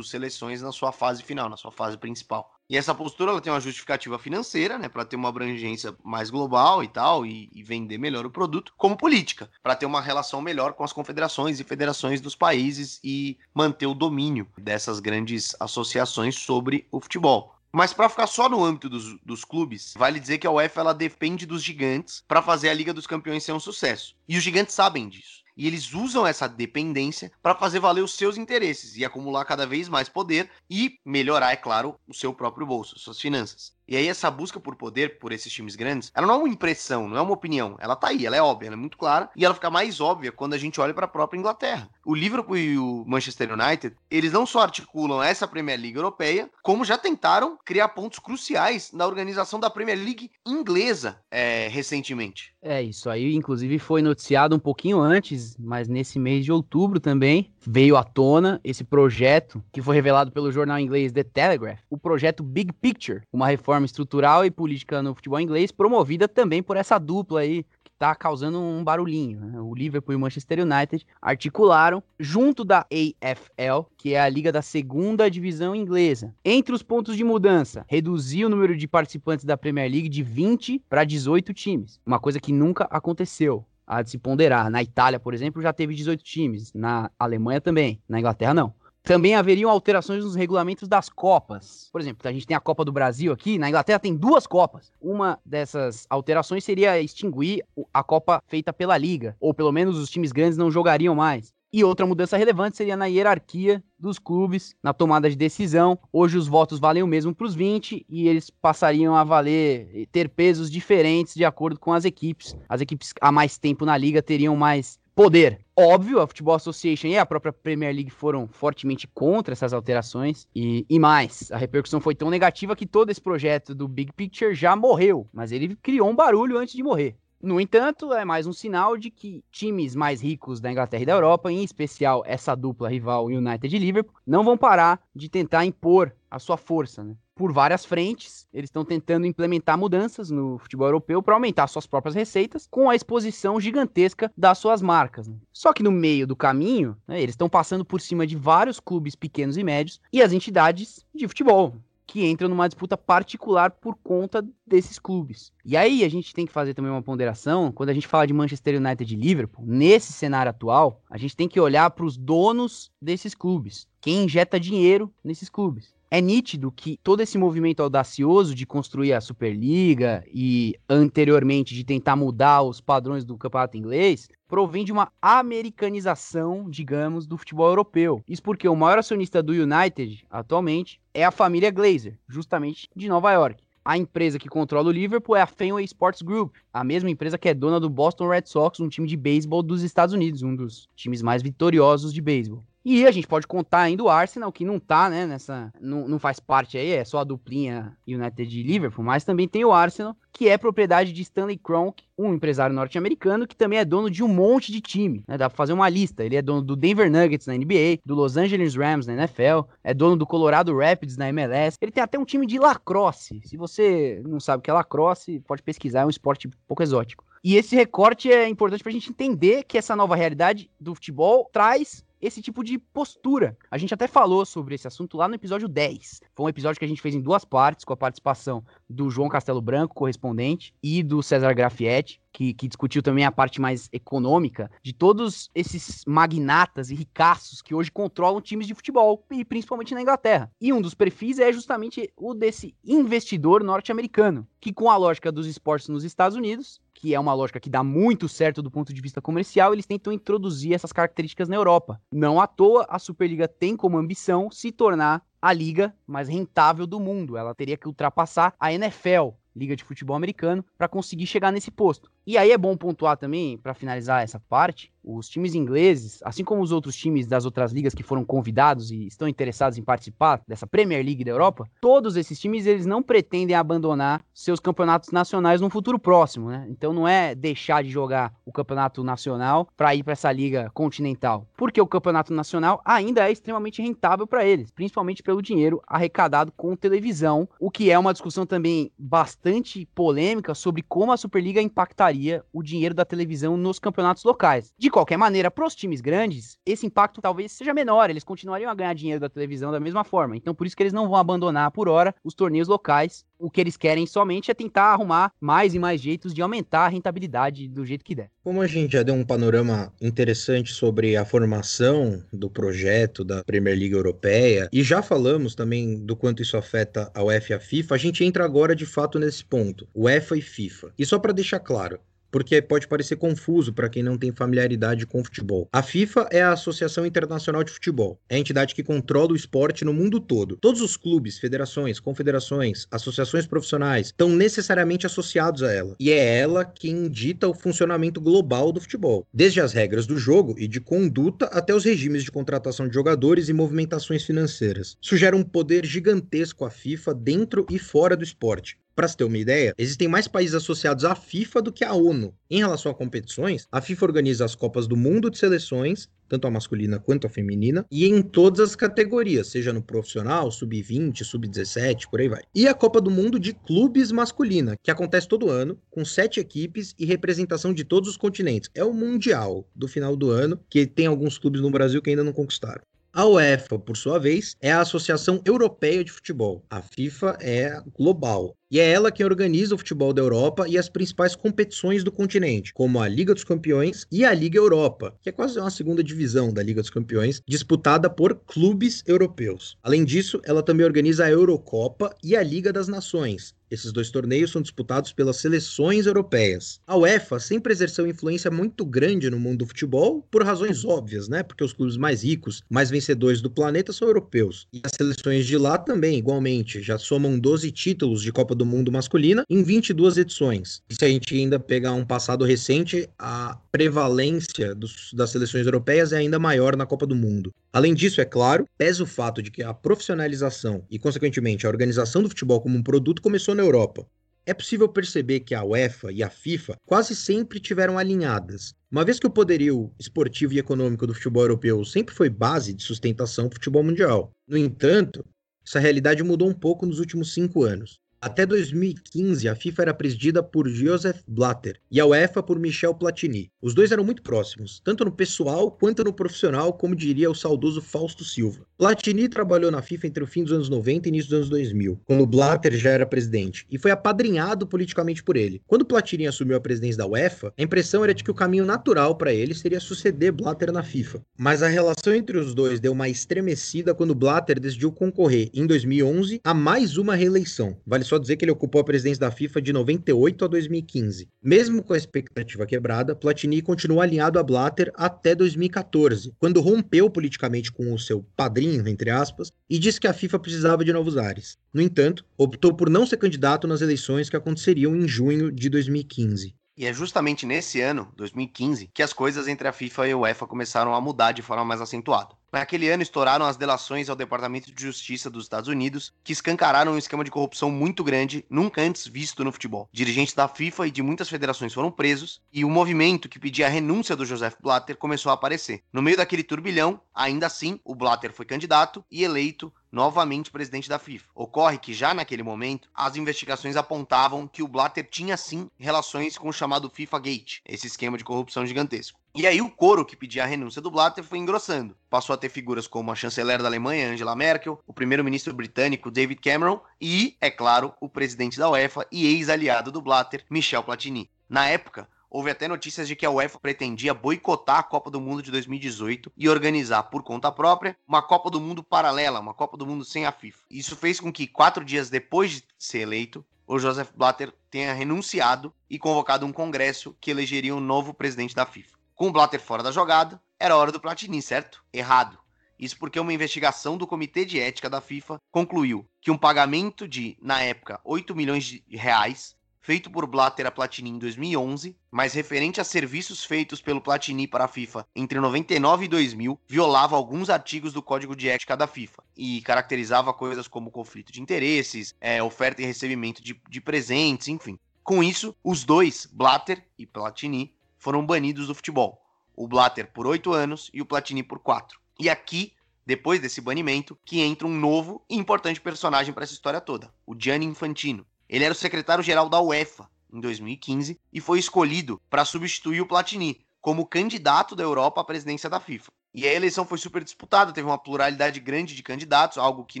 [0.02, 2.54] seleções na sua fase final, na sua fase principal.
[2.68, 6.82] E essa postura ela tem uma justificativa financeira, né, para ter uma abrangência mais global
[6.82, 10.72] e tal, e, e vender melhor o produto, como política, para ter uma relação melhor
[10.72, 16.86] com as confederações e federações dos países e manter o domínio dessas grandes associações sobre
[16.90, 17.54] o futebol.
[17.70, 20.94] Mas para ficar só no âmbito dos, dos, clubes, vale dizer que a UEFA ela
[20.94, 24.14] depende dos gigantes para fazer a Liga dos Campeões ser um sucesso.
[24.28, 28.36] E os gigantes sabem disso e eles usam essa dependência para fazer valer os seus
[28.36, 32.98] interesses e acumular cada vez mais poder e melhorar, é claro, o seu próprio bolso,
[32.98, 33.73] suas finanças.
[33.86, 37.08] E aí essa busca por poder por esses times grandes, ela não é uma impressão,
[37.08, 39.44] não é uma opinião, ela tá aí, ela é óbvia, ela é muito clara e
[39.44, 41.88] ela fica mais óbvia quando a gente olha para a própria Inglaterra.
[42.04, 46.84] O Liverpool e o Manchester United, eles não só articulam essa Premier League europeia, como
[46.84, 52.54] já tentaram criar pontos cruciais na organização da Premier League inglesa é, recentemente.
[52.62, 57.52] É, isso aí inclusive foi noticiado um pouquinho antes, mas nesse mês de outubro também
[57.60, 62.42] veio à tona esse projeto que foi revelado pelo jornal inglês The Telegraph, o projeto
[62.42, 67.40] Big Picture, uma reforma estrutural e política no futebol inglês, promovida também por essa dupla
[67.40, 67.64] aí
[67.98, 69.40] tá causando um barulhinho.
[69.40, 69.60] Né?
[69.60, 74.62] O Liverpool e o Manchester United articularam junto da AFL, que é a liga da
[74.62, 76.34] segunda divisão inglesa.
[76.44, 80.82] Entre os pontos de mudança, reduzir o número de participantes da Premier League de 20
[80.88, 84.70] para 18 times, uma coisa que nunca aconteceu a de se ponderar.
[84.70, 88.74] Na Itália, por exemplo, já teve 18 times, na Alemanha também, na Inglaterra não.
[89.04, 91.90] Também haveriam alterações nos regulamentos das Copas.
[91.92, 94.90] Por exemplo, a gente tem a Copa do Brasil aqui, na Inglaterra tem duas Copas.
[94.98, 100.32] Uma dessas alterações seria extinguir a Copa feita pela Liga, ou pelo menos os times
[100.32, 101.52] grandes não jogariam mais.
[101.70, 105.98] E outra mudança relevante seria na hierarquia dos clubes, na tomada de decisão.
[106.10, 110.30] Hoje os votos valem o mesmo para os 20 e eles passariam a valer, ter
[110.30, 112.56] pesos diferentes de acordo com as equipes.
[112.68, 115.60] As equipes há mais tempo na liga teriam mais poder.
[115.76, 120.86] Óbvio, a Football Association e a própria Premier League foram fortemente contra essas alterações e,
[120.88, 124.76] e mais, a repercussão foi tão negativa que todo esse projeto do Big Picture já
[124.76, 127.16] morreu, mas ele criou um barulho antes de morrer.
[127.42, 131.12] No entanto, é mais um sinal de que times mais ricos da Inglaterra e da
[131.12, 136.14] Europa, em especial essa dupla rival United e Liverpool, não vão parar de tentar impor
[136.30, 137.14] a sua força, né?
[137.34, 142.14] Por várias frentes, eles estão tentando implementar mudanças no futebol europeu para aumentar suas próprias
[142.14, 145.26] receitas com a exposição gigantesca das suas marcas.
[145.26, 145.34] Né?
[145.52, 149.16] Só que no meio do caminho, né, eles estão passando por cima de vários clubes
[149.16, 151.74] pequenos e médios e as entidades de futebol
[152.06, 155.50] que entram numa disputa particular por conta desses clubes.
[155.64, 158.32] E aí a gente tem que fazer também uma ponderação, quando a gente fala de
[158.32, 162.92] Manchester United e Liverpool, nesse cenário atual, a gente tem que olhar para os donos
[163.00, 168.64] desses clubes, quem injeta dinheiro nesses clubes é nítido que todo esse movimento audacioso de
[168.64, 174.92] construir a Superliga e anteriormente de tentar mudar os padrões do campeonato inglês provém de
[174.92, 178.22] uma americanização, digamos, do futebol europeu.
[178.28, 183.32] Isso porque o maior acionista do United atualmente é a família Glazer, justamente de Nova
[183.32, 183.64] York.
[183.84, 187.48] A empresa que controla o Liverpool é a Fenway Sports Group, a mesma empresa que
[187.48, 190.88] é dona do Boston Red Sox, um time de beisebol dos Estados Unidos, um dos
[190.94, 192.62] times mais vitoriosos de beisebol.
[192.84, 195.72] E a gente pode contar ainda o Arsenal, que não tá, né, nessa.
[195.80, 199.64] Não, não faz parte aí, é só a duplinha United e Liverpool, mas também tem
[199.64, 204.10] o Arsenal, que é propriedade de Stanley Kroenke, um empresário norte-americano que também é dono
[204.10, 205.24] de um monte de time.
[205.26, 205.38] Né?
[205.38, 206.22] Dá pra fazer uma lista.
[206.22, 209.94] Ele é dono do Denver Nuggets na NBA, do Los Angeles Rams na NFL, é
[209.94, 211.78] dono do Colorado Rapids na MLS.
[211.80, 213.40] Ele tem até um time de lacrosse.
[213.44, 217.24] Se você não sabe o que é lacrosse, pode pesquisar, é um esporte pouco exótico.
[217.42, 222.04] E esse recorte é importante pra gente entender que essa nova realidade do futebol traz
[222.26, 223.56] esse tipo de postura.
[223.70, 226.22] A gente até falou sobre esse assunto lá no episódio 10.
[226.34, 229.28] Foi um episódio que a gente fez em duas partes, com a participação do João
[229.28, 234.70] Castelo Branco, correspondente, e do César Grafietti, que, que, discutiu também a parte mais econômica
[234.82, 240.02] de todos esses magnatas e ricaços que hoje controlam times de futebol, e principalmente na
[240.02, 240.50] Inglaterra.
[240.60, 245.46] E um dos perfis é justamente o desse investidor norte-americano, que com a lógica dos
[245.46, 249.00] esportes nos Estados Unidos, que é uma lógica que dá muito certo do ponto de
[249.00, 252.00] vista comercial, eles tentam introduzir essas características na Europa.
[252.10, 256.98] Não à toa, a Superliga tem como ambição se tornar a liga mais rentável do
[256.98, 257.36] mundo.
[257.36, 262.10] Ela teria que ultrapassar a NFL, Liga de Futebol Americano, para conseguir chegar nesse posto.
[262.26, 266.62] E aí é bom pontuar também, para finalizar essa parte, os times ingleses, assim como
[266.62, 270.66] os outros times das outras ligas que foram convidados e estão interessados em participar dessa
[270.66, 275.70] Premier League da Europa, todos esses times eles não pretendem abandonar seus campeonatos nacionais no
[275.70, 276.66] futuro próximo, né?
[276.68, 281.46] Então não é deixar de jogar o campeonato nacional para ir para essa liga continental,
[281.56, 286.74] porque o campeonato nacional ainda é extremamente rentável para eles, principalmente pelo dinheiro arrecadado com
[286.74, 292.62] televisão, o que é uma discussão também bastante polêmica sobre como a Superliga impactaria o
[292.62, 294.72] dinheiro da televisão nos campeonatos locais.
[294.78, 298.74] De qualquer maneira, para os times grandes, esse impacto talvez seja menor, eles continuariam a
[298.74, 300.36] ganhar dinheiro da televisão da mesma forma.
[300.36, 303.26] Então, por isso que eles não vão abandonar por hora os torneios locais.
[303.36, 306.88] O que eles querem somente é tentar arrumar mais e mais jeitos de aumentar a
[306.88, 308.30] rentabilidade do jeito que der.
[308.44, 313.76] Como a gente já deu um panorama interessante sobre a formação do projeto da Premier
[313.76, 317.94] League Europeia e já falamos também do quanto isso afeta a UEFA e a FIFA,
[317.96, 320.92] a gente entra agora de fato nesse ponto, UEFA e FIFA.
[320.96, 321.98] E só para deixar claro,
[322.34, 325.68] porque pode parecer confuso para quem não tem familiaridade com futebol.
[325.72, 329.84] A FIFA é a Associação Internacional de Futebol, é a entidade que controla o esporte
[329.84, 330.56] no mundo todo.
[330.56, 336.64] Todos os clubes, federações, confederações, associações profissionais estão necessariamente associados a ela, e é ela
[336.64, 341.44] quem dita o funcionamento global do futebol, desde as regras do jogo e de conduta
[341.52, 344.96] até os regimes de contratação de jogadores e movimentações financeiras.
[345.00, 348.76] Isso gera um poder gigantesco à FIFA dentro e fora do esporte.
[348.94, 352.34] Para se ter uma ideia, existem mais países associados à FIFA do que à ONU.
[352.48, 356.50] Em relação a competições, a FIFA organiza as Copas do Mundo de Seleções tanto a
[356.50, 362.20] masculina quanto a feminina, e em todas as categorias, seja no profissional, sub-20, sub-17, por
[362.20, 362.42] aí vai.
[362.54, 366.94] E a Copa do Mundo de Clubes masculina, que acontece todo ano, com sete equipes
[366.98, 368.70] e representação de todos os continentes.
[368.74, 372.24] É o Mundial do final do ano, que tem alguns clubes no Brasil que ainda
[372.24, 372.82] não conquistaram.
[373.12, 376.64] A UEFA, por sua vez, é a Associação Europeia de Futebol.
[376.68, 378.56] A FIFA é global.
[378.70, 382.72] E é ela quem organiza o futebol da Europa e as principais competições do continente,
[382.72, 386.52] como a Liga dos Campeões e a Liga Europa, que é quase uma segunda divisão
[386.52, 389.76] da Liga dos Campeões, disputada por clubes europeus.
[389.82, 394.52] Além disso, ela também organiza a Eurocopa e a Liga das Nações, esses dois torneios
[394.52, 396.80] são disputados pelas seleções europeias.
[396.86, 401.42] A UEFA sempre exerceu influência muito grande no mundo do futebol, por razões óbvias, né?
[401.42, 404.68] Porque os clubes mais ricos, mais vencedores do planeta são europeus.
[404.72, 408.92] E as seleções de lá também, igualmente, já somam 12 títulos de Copa do Mundo
[408.92, 410.82] masculina em 22 edições.
[410.88, 416.12] E se a gente ainda pegar um passado recente, a prevalência dos, das seleções europeias
[416.12, 417.52] é ainda maior na Copa do Mundo.
[417.72, 422.22] Além disso, é claro, pesa o fato de que a profissionalização e, consequentemente, a organização
[422.22, 424.06] do futebol como um produto começou na Europa.
[424.46, 428.74] É possível perceber que a UEFA e a FIFA quase sempre tiveram alinhadas.
[428.92, 432.82] Uma vez que o poderio esportivo e econômico do futebol europeu sempre foi base de
[432.82, 434.30] sustentação do futebol mundial.
[434.46, 435.24] No entanto,
[435.66, 437.98] essa realidade mudou um pouco nos últimos cinco anos.
[438.24, 443.50] Até 2015, a FIFA era presidida por Joseph Blatter e a UEFA por Michel Platini.
[443.60, 447.82] Os dois eram muito próximos, tanto no pessoal quanto no profissional, como diria o saudoso
[447.82, 448.64] Fausto Silva.
[448.78, 452.00] Platini trabalhou na FIFA entre o fim dos anos 90 e início dos anos 2000,
[452.06, 455.60] quando Blatter já era presidente, e foi apadrinhado politicamente por ele.
[455.66, 459.16] Quando Platini assumiu a presidência da UEFA, a impressão era de que o caminho natural
[459.16, 461.20] para ele seria suceder Blatter na FIFA.
[461.36, 466.40] Mas a relação entre os dois deu uma estremecida quando Blatter decidiu concorrer, em 2011,
[466.42, 467.76] a mais uma reeleição.
[467.86, 471.28] Vale só só dizer que ele ocupou a presidência da FIFA de 98 a 2015.
[471.42, 477.72] Mesmo com a expectativa quebrada, Platini continuou alinhado a Blatter até 2014, quando rompeu politicamente
[477.72, 481.58] com o seu padrinho, entre aspas, e disse que a FIFA precisava de novos ares.
[481.72, 486.54] No entanto, optou por não ser candidato nas eleições que aconteceriam em junho de 2015.
[486.76, 490.46] E é justamente nesse ano, 2015, que as coisas entre a FIFA e a UEFA
[490.46, 492.34] começaram a mudar de forma mais acentuada.
[492.52, 496.98] Naquele ano estouraram as delações ao Departamento de Justiça dos Estados Unidos, que escancararam um
[496.98, 499.88] esquema de corrupção muito grande, nunca antes visto no futebol.
[499.92, 503.70] Dirigentes da FIFA e de muitas federações foram presos, e o movimento que pedia a
[503.70, 505.82] renúncia do Joseph Blatter começou a aparecer.
[505.92, 510.98] No meio daquele turbilhão, ainda assim, o Blatter foi candidato e eleito novamente presidente da
[510.98, 511.30] FIFA.
[511.34, 516.48] Ocorre que já naquele momento, as investigações apontavam que o Blatter tinha sim relações com
[516.48, 519.20] o chamado FIFA Gate, esse esquema de corrupção gigantesco.
[519.36, 521.96] E aí o coro que pedia a renúncia do Blatter foi engrossando.
[522.10, 526.40] Passou a ter figuras como a chanceler da Alemanha, Angela Merkel, o primeiro-ministro britânico David
[526.40, 531.30] Cameron e, é claro, o presidente da UEFA e ex-aliado do Blatter, Michel Platini.
[531.48, 535.40] Na época, Houve até notícias de que a UEFA pretendia boicotar a Copa do Mundo
[535.40, 539.86] de 2018 e organizar por conta própria uma Copa do Mundo paralela, uma Copa do
[539.86, 540.58] Mundo sem a FIFA.
[540.68, 545.72] Isso fez com que, quatro dias depois de ser eleito, o Joseph Blatter tenha renunciado
[545.88, 548.98] e convocado um congresso que elegeria um novo presidente da FIFA.
[549.14, 551.84] Com o Blatter fora da jogada, era hora do Platini, certo?
[551.92, 552.36] Errado.
[552.76, 557.38] Isso porque uma investigação do Comitê de Ética da FIFA concluiu que um pagamento de,
[557.40, 562.80] na época, 8 milhões de reais feito por Blatter a Platini em 2011, mas referente
[562.80, 567.92] a serviços feitos pelo Platini para a FIFA entre 99 e 2000, violava alguns artigos
[567.92, 572.80] do Código de Ética da FIFA e caracterizava coisas como conflito de interesses, é, oferta
[572.80, 574.78] e recebimento de, de presentes, enfim.
[575.02, 579.22] Com isso, os dois, Blatter e Platini, foram banidos do futebol.
[579.54, 582.00] O Blatter por oito anos e o Platini por quatro.
[582.18, 582.72] E aqui
[583.06, 587.34] depois desse banimento, que entra um novo e importante personagem para essa história toda, o
[587.38, 593.00] Gianni Infantino, ele era o secretário-geral da UEFA em 2015 e foi escolhido para substituir
[593.00, 596.10] o Platini como candidato da Europa à presidência da FIFA.
[596.32, 600.00] E a eleição foi super disputada, teve uma pluralidade grande de candidatos, algo que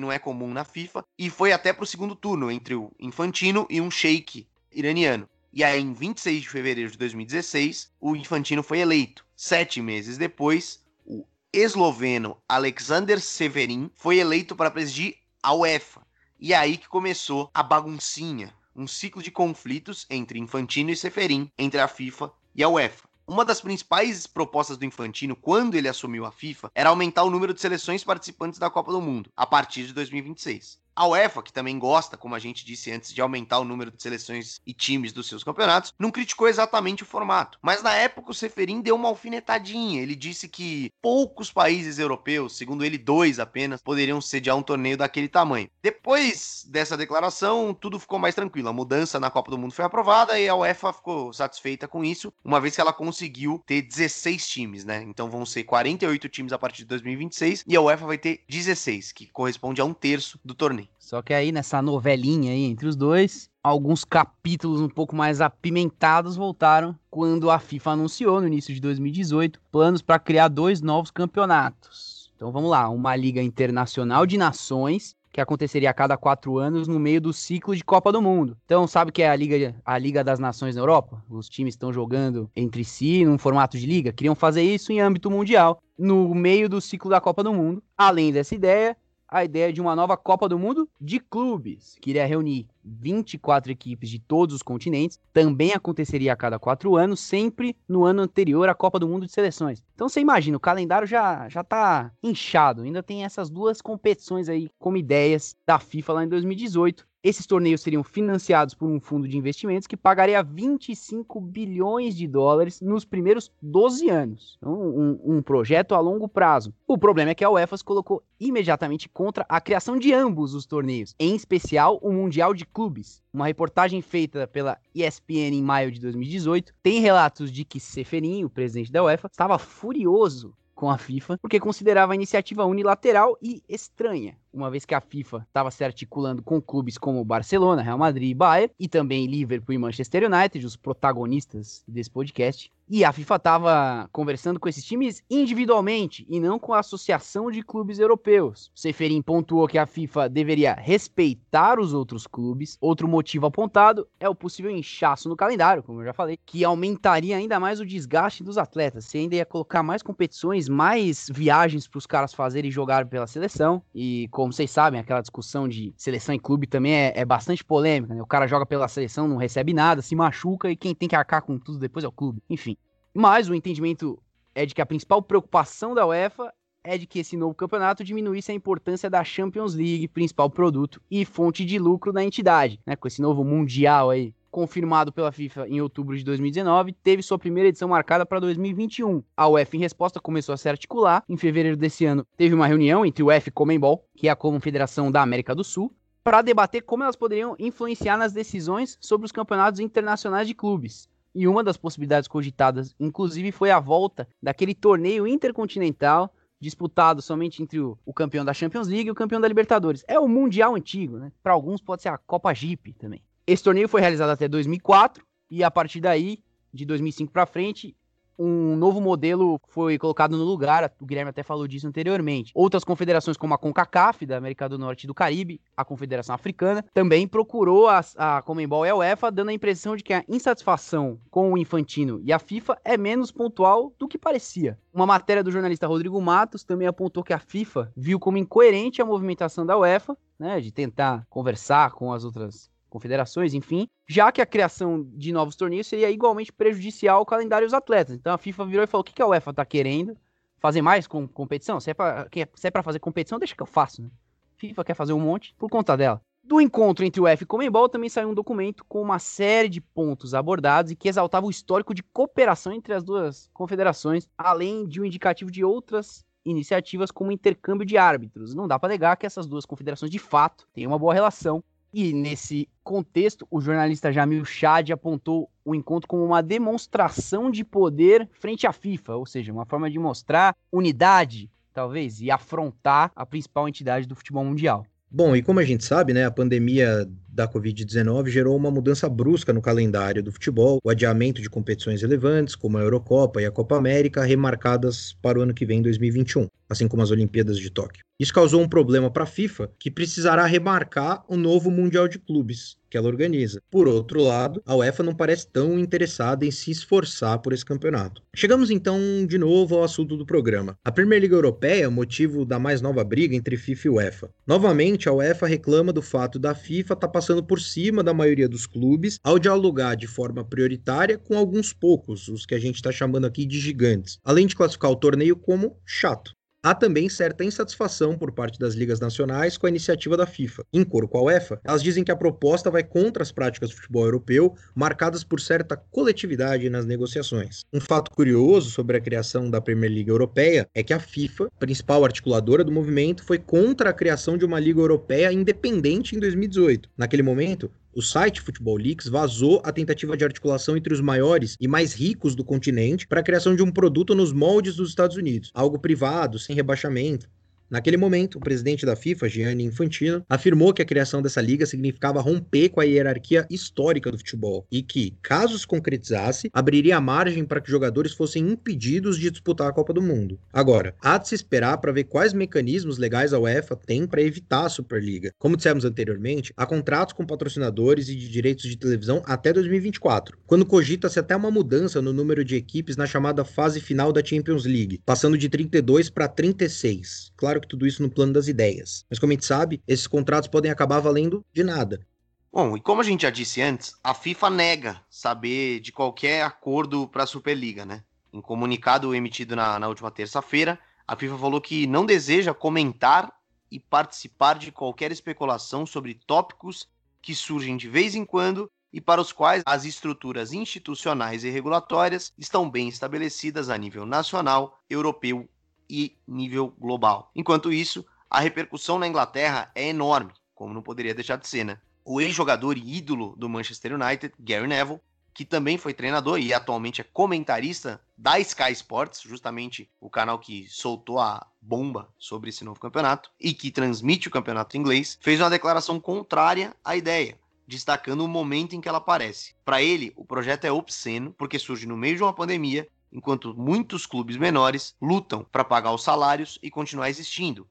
[0.00, 3.66] não é comum na FIFA, e foi até para o segundo turno entre o Infantino
[3.70, 5.28] e um sheik iraniano.
[5.52, 9.24] E aí, em 26 de fevereiro de 2016, o Infantino foi eleito.
[9.36, 16.03] Sete meses depois, o esloveno Alexander Severin foi eleito para presidir a UEFA.
[16.46, 21.50] E é aí que começou a baguncinha, um ciclo de conflitos entre Infantino e Seferin,
[21.56, 23.08] entre a FIFA e a UEFA.
[23.26, 27.54] Uma das principais propostas do Infantino quando ele assumiu a FIFA era aumentar o número
[27.54, 30.78] de seleções participantes da Copa do Mundo a partir de 2026.
[30.96, 34.00] A UEFA, que também gosta, como a gente disse antes, de aumentar o número de
[34.00, 37.58] seleções e times dos seus campeonatos, não criticou exatamente o formato.
[37.60, 40.00] Mas na época o Seferin deu uma alfinetadinha.
[40.00, 45.28] Ele disse que poucos países europeus, segundo ele dois apenas, poderiam sediar um torneio daquele
[45.28, 45.68] tamanho.
[45.82, 48.68] Depois dessa declaração, tudo ficou mais tranquilo.
[48.68, 52.32] A mudança na Copa do Mundo foi aprovada e a UEFA ficou satisfeita com isso,
[52.44, 55.02] uma vez que ela conseguiu ter 16 times, né?
[55.02, 59.12] Então vão ser 48 times a partir de 2026 e a UEFA vai ter 16,
[59.12, 60.83] que corresponde a um terço do torneio.
[60.98, 66.36] Só que aí nessa novelinha aí entre os dois, alguns capítulos um pouco mais apimentados
[66.36, 72.32] voltaram quando a FIFA anunciou no início de 2018 planos para criar dois novos campeonatos.
[72.36, 77.00] Então vamos lá, uma liga internacional de nações que aconteceria a cada quatro anos no
[77.00, 78.56] meio do ciclo de Copa do Mundo.
[78.64, 81.20] Então, sabe que é a Liga, a Liga das Nações na Europa?
[81.28, 84.12] Os times estão jogando entre si num formato de liga.
[84.12, 87.82] Queriam fazer isso em âmbito mundial, no meio do ciclo da Copa do Mundo.
[87.98, 88.96] Além dessa ideia,
[89.34, 94.08] a ideia de uma nova Copa do Mundo de clubes, que iria reunir 24 equipes
[94.08, 98.74] de todos os continentes, também aconteceria a cada quatro anos, sempre no ano anterior à
[98.76, 99.82] Copa do Mundo de Seleções.
[99.92, 104.70] Então você imagina, o calendário já, já tá inchado, ainda tem essas duas competições aí
[104.78, 107.04] como ideias da FIFA lá em 2018.
[107.24, 112.82] Esses torneios seriam financiados por um fundo de investimentos que pagaria 25 bilhões de dólares
[112.82, 114.58] nos primeiros 12 anos.
[114.58, 116.74] Então, um, um, projeto a longo prazo.
[116.86, 120.66] O problema é que a UEFA se colocou imediatamente contra a criação de ambos os
[120.66, 123.22] torneios, em especial o Mundial de Clubes.
[123.32, 128.50] Uma reportagem feita pela ESPN em maio de 2018 tem relatos de que Seferin, o
[128.50, 134.36] presidente da UEFA, estava furioso com a FIFA, porque considerava a iniciativa unilateral e estranha,
[134.54, 138.34] uma vez que a FIFA estava se articulando com clubes como Barcelona, Real Madrid e
[138.34, 142.72] Bayern, e também Liverpool e Manchester United, os protagonistas desse podcast.
[142.88, 147.62] E a FIFA estava conversando com esses times individualmente e não com a Associação de
[147.62, 148.70] Clubes Europeus.
[148.74, 152.76] Seferin pontuou que a FIFA deveria respeitar os outros clubes.
[152.82, 157.36] Outro motivo apontado é o possível inchaço no calendário, como eu já falei, que aumentaria
[157.38, 159.06] ainda mais o desgaste dos atletas.
[159.06, 163.82] Você ainda ia colocar mais competições, mais viagens para os caras fazerem jogar pela seleção.
[163.94, 168.12] E como vocês sabem, aquela discussão de seleção e clube também é, é bastante polêmica.
[168.14, 168.20] Né?
[168.20, 171.40] O cara joga pela seleção, não recebe nada, se machuca e quem tem que arcar
[171.40, 172.42] com tudo depois é o clube.
[172.50, 172.76] Enfim.
[173.14, 174.22] Mas o entendimento
[174.54, 176.52] é de que a principal preocupação da UEFA
[176.84, 181.24] é de que esse novo campeonato diminuísse a importância da Champions League, principal produto e
[181.24, 182.94] fonte de lucro da entidade, né?
[182.94, 187.70] Com esse novo mundial aí confirmado pela FIFA em outubro de 2019, teve sua primeira
[187.70, 189.20] edição marcada para 2021.
[189.36, 191.24] A UEFA, em resposta, começou a se articular.
[191.28, 194.36] Em fevereiro desse ano, teve uma reunião entre o UEFA e Comembol, que é a
[194.36, 199.32] Confederação da América do Sul, para debater como elas poderiam influenciar nas decisões sobre os
[199.32, 201.08] campeonatos internacionais de clubes.
[201.34, 207.80] E uma das possibilidades cogitadas, inclusive, foi a volta daquele torneio intercontinental disputado somente entre
[207.80, 210.04] o, o, campeão da Champions League e o campeão da Libertadores.
[210.06, 211.32] É o Mundial antigo, né?
[211.42, 213.20] Para alguns pode ser a Copa Jeep também.
[213.46, 216.38] Esse torneio foi realizado até 2004 e a partir daí,
[216.72, 217.94] de 2005 para frente,
[218.38, 222.52] um novo modelo foi colocado no lugar, o Guilherme até falou disso anteriormente.
[222.54, 226.84] Outras confederações, como a CONCACAF, da América do Norte e do Caribe, a Confederação Africana,
[226.92, 231.20] também procurou a, a Comembol e a UEFA, dando a impressão de que a insatisfação
[231.30, 234.78] com o Infantino e a FIFA é menos pontual do que parecia.
[234.92, 239.04] Uma matéria do jornalista Rodrigo Matos também apontou que a FIFA viu como incoerente a
[239.04, 244.46] movimentação da UEFA, né, de tentar conversar com as outras confederações, enfim, já que a
[244.46, 248.14] criação de novos torneios seria igualmente prejudicial ao calendário dos atletas.
[248.14, 250.16] Então a FIFA virou e falou: o que, que a UEFA está querendo?
[250.60, 251.80] Fazer mais com competição?
[251.80, 254.00] Se é para é fazer competição, deixa que eu faço.
[254.00, 254.08] Né?
[254.56, 256.22] FIFA quer fazer um monte por conta dela.
[256.42, 259.68] Do encontro entre o UEFA e o Comembol também saiu um documento com uma série
[259.68, 264.86] de pontos abordados e que exaltava o histórico de cooperação entre as duas confederações, além
[264.86, 268.54] de um indicativo de outras iniciativas como intercâmbio de árbitros.
[268.54, 272.12] Não dá para negar que essas duas confederações de fato têm uma boa relação e
[272.12, 278.66] nesse contexto, o jornalista Jamil Chad apontou o encontro como uma demonstração de poder frente
[278.66, 284.08] à FIFA, ou seja, uma forma de mostrar unidade, talvez, e afrontar a principal entidade
[284.08, 284.84] do futebol mundial.
[285.08, 289.52] Bom, e como a gente sabe, né, a pandemia da Covid-19 gerou uma mudança brusca
[289.52, 293.76] no calendário do futebol, o adiamento de competições relevantes, como a Eurocopa e a Copa
[293.76, 298.04] América, remarcadas para o ano que vem, 2021, assim como as Olimpíadas de Tóquio.
[298.18, 302.76] Isso causou um problema para a FIFA, que precisará remarcar o novo Mundial de Clubes,
[302.88, 303.60] que ela organiza.
[303.68, 308.22] Por outro lado, a UEFA não parece tão interessada em se esforçar por esse campeonato.
[308.36, 310.78] Chegamos então de novo ao assunto do programa.
[310.84, 314.30] A Premier League Europeia motivo da mais nova briga entre FIFA e UEFA.
[314.46, 318.46] Novamente, a UEFA reclama do fato da FIFA estar tá passando por cima da maioria
[318.46, 322.92] dos clubes ao dialogar de forma prioritária com alguns poucos, os que a gente está
[322.92, 326.34] chamando aqui de gigantes, além de classificar o torneio como chato.
[326.64, 330.64] Há também certa insatisfação por parte das ligas nacionais com a iniciativa da FIFA.
[330.72, 333.76] Em coro com a UEFA, elas dizem que a proposta vai contra as práticas do
[333.76, 337.60] futebol europeu, marcadas por certa coletividade nas negociações.
[337.70, 342.02] Um fato curioso sobre a criação da Premier League Europeia é que a FIFA, principal
[342.02, 346.88] articuladora do movimento, foi contra a criação de uma liga europeia independente em 2018.
[346.96, 351.68] Naquele momento, o site Futebol Leaks vazou a tentativa de articulação entre os maiores e
[351.68, 355.50] mais ricos do continente para a criação de um produto nos moldes dos Estados Unidos,
[355.54, 357.28] algo privado, sem rebaixamento.
[357.70, 362.20] Naquele momento, o presidente da FIFA, Gianni Infantino, afirmou que a criação dessa liga significava
[362.20, 367.60] romper com a hierarquia histórica do futebol e que, caso se concretizasse, abriria margem para
[367.60, 370.38] que jogadores fossem impedidos de disputar a Copa do Mundo.
[370.52, 374.66] Agora, há de se esperar para ver quais mecanismos legais a UEFA tem para evitar
[374.66, 375.32] a Superliga.
[375.38, 380.66] Como dissemos anteriormente, há contratos com patrocinadores e de direitos de televisão até 2024, quando
[380.66, 385.00] cogita-se até uma mudança no número de equipes na chamada fase final da Champions League,
[385.04, 387.32] passando de 32 para 36.
[387.36, 389.04] Claro tudo isso no plano das ideias.
[389.08, 392.06] Mas como a gente sabe, esses contratos podem acabar valendo de nada.
[392.52, 397.08] Bom, e como a gente já disse antes, a FIFA nega saber de qualquer acordo
[397.08, 398.04] para a Superliga, né?
[398.32, 403.32] Em comunicado emitido na, na última terça-feira, a FIFA falou que não deseja comentar
[403.70, 406.88] e participar de qualquer especulação sobre tópicos
[407.20, 412.32] que surgem de vez em quando e para os quais as estruturas institucionais e regulatórias
[412.38, 415.48] estão bem estabelecidas a nível nacional, europeu
[415.88, 417.30] e nível global.
[417.34, 421.78] Enquanto isso, a repercussão na Inglaterra é enorme, como não poderia deixar de ser, né?
[422.04, 425.00] O ex-jogador e ídolo do Manchester United, Gary Neville,
[425.34, 430.66] que também foi treinador e atualmente é comentarista da Sky Sports, justamente o canal que
[430.68, 435.50] soltou a bomba sobre esse novo campeonato e que transmite o campeonato inglês, fez uma
[435.50, 439.54] declaração contrária à ideia, destacando o momento em que ela aparece.
[439.64, 444.04] Para ele, o projeto é obsceno porque surge no meio de uma pandemia enquanto muitos
[444.04, 447.66] clubes menores lutam para pagar os salários e continuar existindo.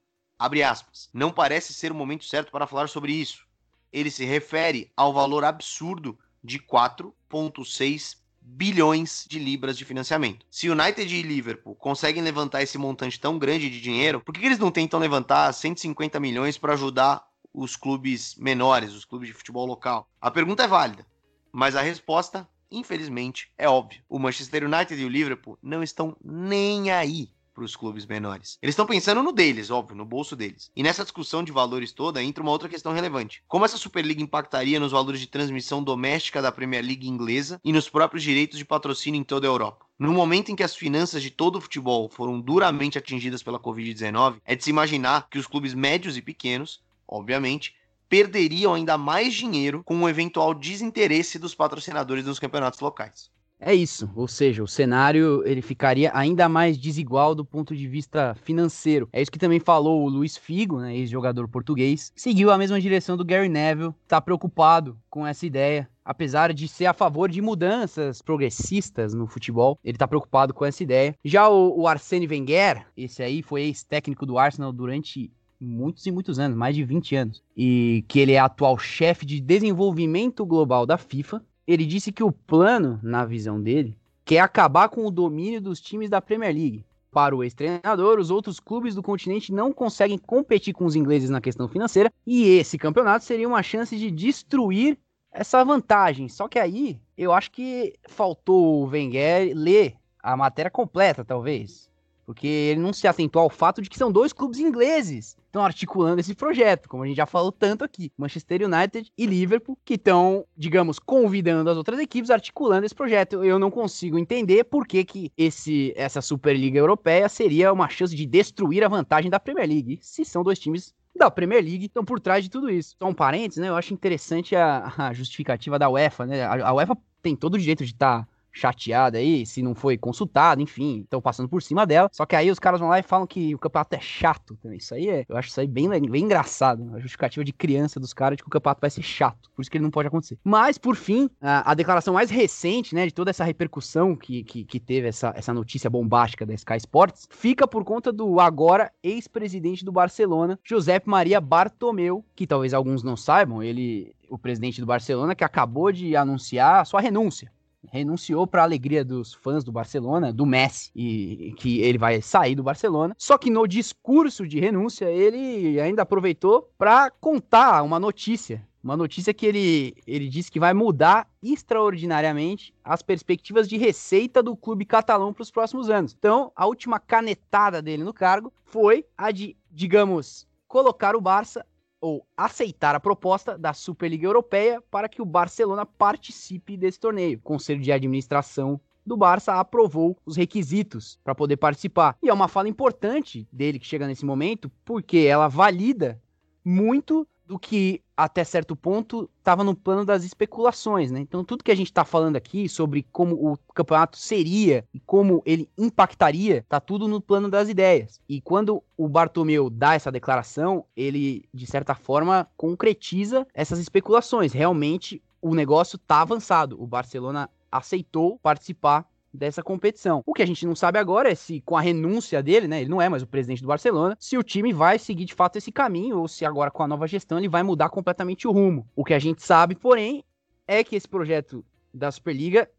[1.14, 3.46] Não parece ser o momento certo para falar sobre isso.
[3.92, 10.46] Ele se refere ao valor absurdo de 4,6 bilhões de libras de financiamento.
[10.50, 14.60] Se United e Liverpool conseguem levantar esse montante tão grande de dinheiro, por que eles
[14.60, 20.10] não tentam levantar 150 milhões para ajudar os clubes menores, os clubes de futebol local?
[20.20, 21.06] A pergunta é válida,
[21.52, 24.02] mas a resposta infelizmente, é óbvio.
[24.10, 28.58] O Manchester United e o Liverpool não estão nem aí para os clubes menores.
[28.62, 30.72] Eles estão pensando no deles, óbvio, no bolso deles.
[30.76, 33.44] E nessa discussão de valores toda entra uma outra questão relevante.
[33.48, 37.88] Como essa Superliga impactaria nos valores de transmissão doméstica da Premier League inglesa e nos
[37.88, 39.86] próprios direitos de patrocínio em toda a Europa?
[40.00, 44.38] No momento em que as finanças de todo o futebol foram duramente atingidas pela Covid-19,
[44.44, 47.76] é de se imaginar que os clubes médios e pequenos, obviamente,
[48.14, 53.32] perderiam ainda mais dinheiro com o eventual desinteresse dos patrocinadores nos campeonatos locais.
[53.60, 58.36] É isso, ou seja, o cenário ele ficaria ainda mais desigual do ponto de vista
[58.44, 59.10] financeiro.
[59.12, 63.18] É isso que também falou o Luiz Figo, né, ex-jogador português, seguiu a mesma direção
[63.18, 65.90] do Gary Neville, está preocupado com essa ideia.
[66.06, 70.84] Apesar de ser a favor de mudanças progressistas no futebol, ele está preocupado com essa
[70.84, 71.16] ideia.
[71.26, 75.32] Já o, o Arsene Wenger, esse aí foi ex-técnico do Arsenal durante
[75.64, 79.40] muitos e muitos anos, mais de 20 anos, e que ele é atual chefe de
[79.40, 85.06] desenvolvimento global da FIFA, ele disse que o plano, na visão dele, quer acabar com
[85.06, 86.86] o domínio dos times da Premier League.
[87.12, 91.40] Para o ex-treinador, os outros clubes do continente não conseguem competir com os ingleses na
[91.40, 94.98] questão financeira, e esse campeonato seria uma chance de destruir
[95.32, 96.28] essa vantagem.
[96.28, 101.90] Só que aí, eu acho que faltou o Wenger ler a matéria completa, talvez.
[102.26, 106.20] Porque ele não se atentou ao fato de que são dois clubes ingleses estão articulando
[106.20, 108.12] esse projeto, como a gente já falou tanto aqui.
[108.18, 113.44] Manchester United e Liverpool, que estão, digamos, convidando as outras equipes, articulando esse projeto.
[113.44, 118.26] Eu não consigo entender por que, que esse, essa Superliga Europeia seria uma chance de
[118.26, 122.20] destruir a vantagem da Premier League, se são dois times da Premier League estão por
[122.20, 122.96] trás de tudo isso.
[122.98, 123.70] Só um parênteses, né?
[123.70, 126.44] Eu acho interessante a, a justificativa da UEFA, né?
[126.44, 129.98] A, a UEFA tem todo o direito de estar tá chateada aí, se não foi
[129.98, 132.10] consultado, enfim, estão passando por cima dela.
[132.12, 134.78] Só que aí os caras vão lá e falam que o campeonato é chato também.
[134.78, 136.92] Isso aí é, eu acho isso aí bem, bem engraçado.
[136.94, 139.50] A justificativa de criança dos caras de que o campeonato vai ser chato.
[139.56, 140.38] Por isso que ele não pode acontecer.
[140.44, 144.64] Mas, por fim, a, a declaração mais recente, né, de toda essa repercussão que, que,
[144.64, 149.84] que teve essa, essa notícia bombástica da Sky Sports, fica por conta do agora ex-presidente
[149.84, 155.36] do Barcelona, Josep Maria Bartomeu, que talvez alguns não saibam, ele, o presidente do Barcelona,
[155.36, 157.52] que acabou de anunciar sua renúncia
[157.92, 162.56] renunciou para a alegria dos fãs do Barcelona, do Messi, e que ele vai sair
[162.56, 163.16] do Barcelona.
[163.18, 169.34] Só que no discurso de renúncia, ele ainda aproveitou para contar uma notícia Uma notícia
[169.34, 175.34] que ele, ele disse que vai mudar extraordinariamente as perspectivas de receita do clube catalão
[175.34, 176.14] para os próximos anos.
[176.14, 181.66] Então, a última canetada dele no cargo foi a de, digamos, colocar o Barça
[182.04, 187.38] ou aceitar a proposta da Superliga Europeia para que o Barcelona participe desse torneio.
[187.38, 192.18] O Conselho de Administração do Barça aprovou os requisitos para poder participar.
[192.22, 196.22] E é uma fala importante dele que chega nesse momento, porque ela valida
[196.64, 201.20] muito do que até certo ponto estava no plano das especulações, né?
[201.20, 205.42] Então tudo que a gente está falando aqui sobre como o campeonato seria e como
[205.46, 208.22] ele impactaria, tá tudo no plano das ideias.
[208.30, 214.54] E quando o Bartomeu dá essa declaração, ele de certa forma concretiza essas especulações.
[214.54, 216.82] Realmente o negócio tá avançado.
[216.82, 220.22] O Barcelona aceitou participar dessa competição.
[220.26, 222.90] O que a gente não sabe agora é se com a renúncia dele, né, ele
[222.90, 225.72] não é mais o presidente do Barcelona, se o time vai seguir de fato esse
[225.72, 228.88] caminho ou se agora com a nova gestão ele vai mudar completamente o rumo.
[228.96, 230.24] O que a gente sabe, porém,
[230.68, 232.70] é que esse projeto da Superliga,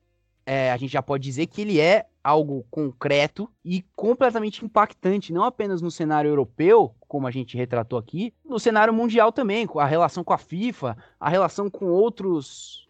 [0.47, 5.45] é, a gente já pode dizer que ele é algo concreto e completamente impactante, não
[5.45, 9.85] apenas no cenário europeu, como a gente retratou aqui, no cenário mundial também, com a
[9.85, 12.89] relação com a FIFA, a relação com outros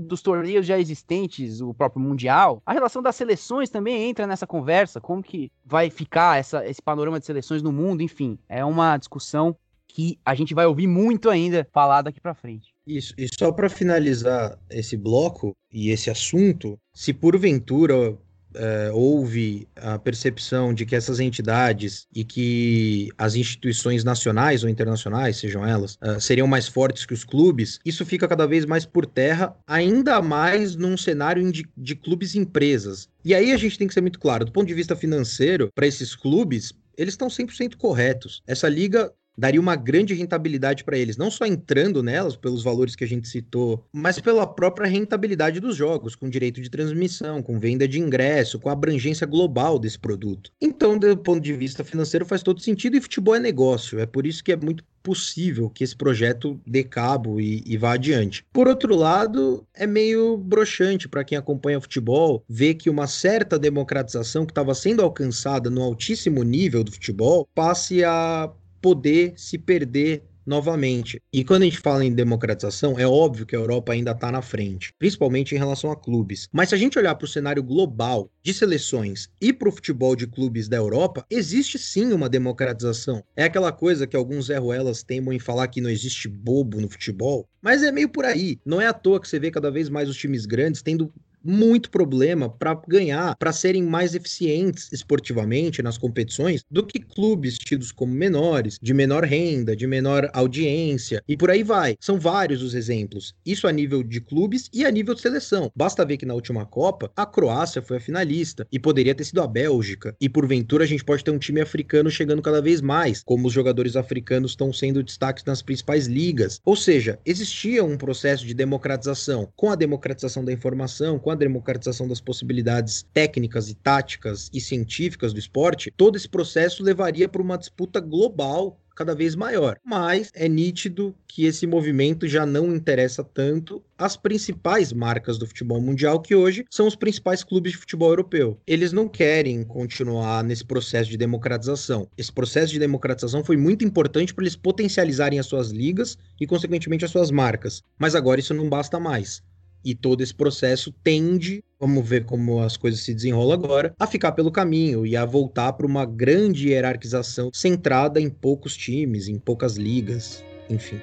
[0.00, 2.62] dos torneios já existentes, o próprio Mundial.
[2.64, 7.18] A relação das seleções também entra nessa conversa, como que vai ficar essa, esse panorama
[7.18, 8.38] de seleções no mundo, enfim.
[8.48, 9.56] É uma discussão
[9.86, 12.74] que a gente vai ouvir muito ainda falar daqui para frente.
[12.86, 18.18] Isso, e só para finalizar esse bloco e esse assunto, se porventura
[18.54, 25.36] é, houve a percepção de que essas entidades e que as instituições nacionais ou internacionais,
[25.36, 29.06] sejam elas, uh, seriam mais fortes que os clubes, isso fica cada vez mais por
[29.06, 33.08] terra, ainda mais num cenário de, de clubes e empresas.
[33.24, 35.86] E aí a gente tem que ser muito claro, do ponto de vista financeiro, para
[35.86, 38.42] esses clubes, eles estão 100% corretos.
[38.46, 43.04] Essa liga daria uma grande rentabilidade para eles, não só entrando nelas pelos valores que
[43.04, 47.86] a gente citou, mas pela própria rentabilidade dos jogos, com direito de transmissão, com venda
[47.86, 50.50] de ingresso, com a abrangência global desse produto.
[50.60, 53.98] Então, do ponto de vista financeiro, faz todo sentido e futebol é negócio.
[53.98, 57.92] É por isso que é muito possível que esse projeto dê cabo e, e vá
[57.92, 58.44] adiante.
[58.52, 64.46] Por outro lado, é meio broxante para quem acompanha futebol ver que uma certa democratização
[64.46, 68.50] que estava sendo alcançada no altíssimo nível do futebol passe a
[68.84, 71.18] poder se perder novamente.
[71.32, 74.42] E quando a gente fala em democratização, é óbvio que a Europa ainda está na
[74.42, 76.50] frente, principalmente em relação a clubes.
[76.52, 80.14] Mas se a gente olhar para o cenário global de seleções e para o futebol
[80.14, 83.24] de clubes da Europa, existe sim uma democratização.
[83.34, 86.90] É aquela coisa que alguns Zé Ruelas temam em falar que não existe bobo no
[86.90, 88.60] futebol, mas é meio por aí.
[88.66, 91.10] Não é à toa que você vê cada vez mais os times grandes tendo
[91.44, 97.92] muito problema para ganhar, para serem mais eficientes esportivamente nas competições do que clubes tidos
[97.92, 101.96] como menores, de menor renda, de menor audiência e por aí vai.
[102.00, 103.34] São vários os exemplos.
[103.44, 105.70] Isso a nível de clubes e a nível de seleção.
[105.74, 109.42] Basta ver que na última Copa a Croácia foi a finalista e poderia ter sido
[109.42, 110.16] a Bélgica.
[110.20, 113.52] E porventura a gente pode ter um time africano chegando cada vez mais, como os
[113.52, 116.60] jogadores africanos estão sendo destaques nas principais ligas.
[116.64, 119.48] Ou seja, existia um processo de democratização.
[119.56, 125.32] Com a democratização da informação, com a democratização das possibilidades técnicas e táticas e científicas
[125.32, 129.76] do esporte, todo esse processo levaria para uma disputa global cada vez maior.
[129.84, 135.80] Mas é nítido que esse movimento já não interessa tanto às principais marcas do futebol
[135.80, 138.58] mundial, que hoje são os principais clubes de futebol europeu.
[138.66, 142.08] Eles não querem continuar nesse processo de democratização.
[142.16, 147.04] Esse processo de democratização foi muito importante para eles potencializarem as suas ligas e, consequentemente,
[147.04, 147.82] as suas marcas.
[147.98, 149.42] Mas agora isso não basta mais.
[149.84, 154.32] E todo esse processo tende, vamos ver como as coisas se desenrolam agora, a ficar
[154.32, 159.76] pelo caminho e a voltar para uma grande hierarquização centrada em poucos times, em poucas
[159.76, 161.00] ligas, enfim.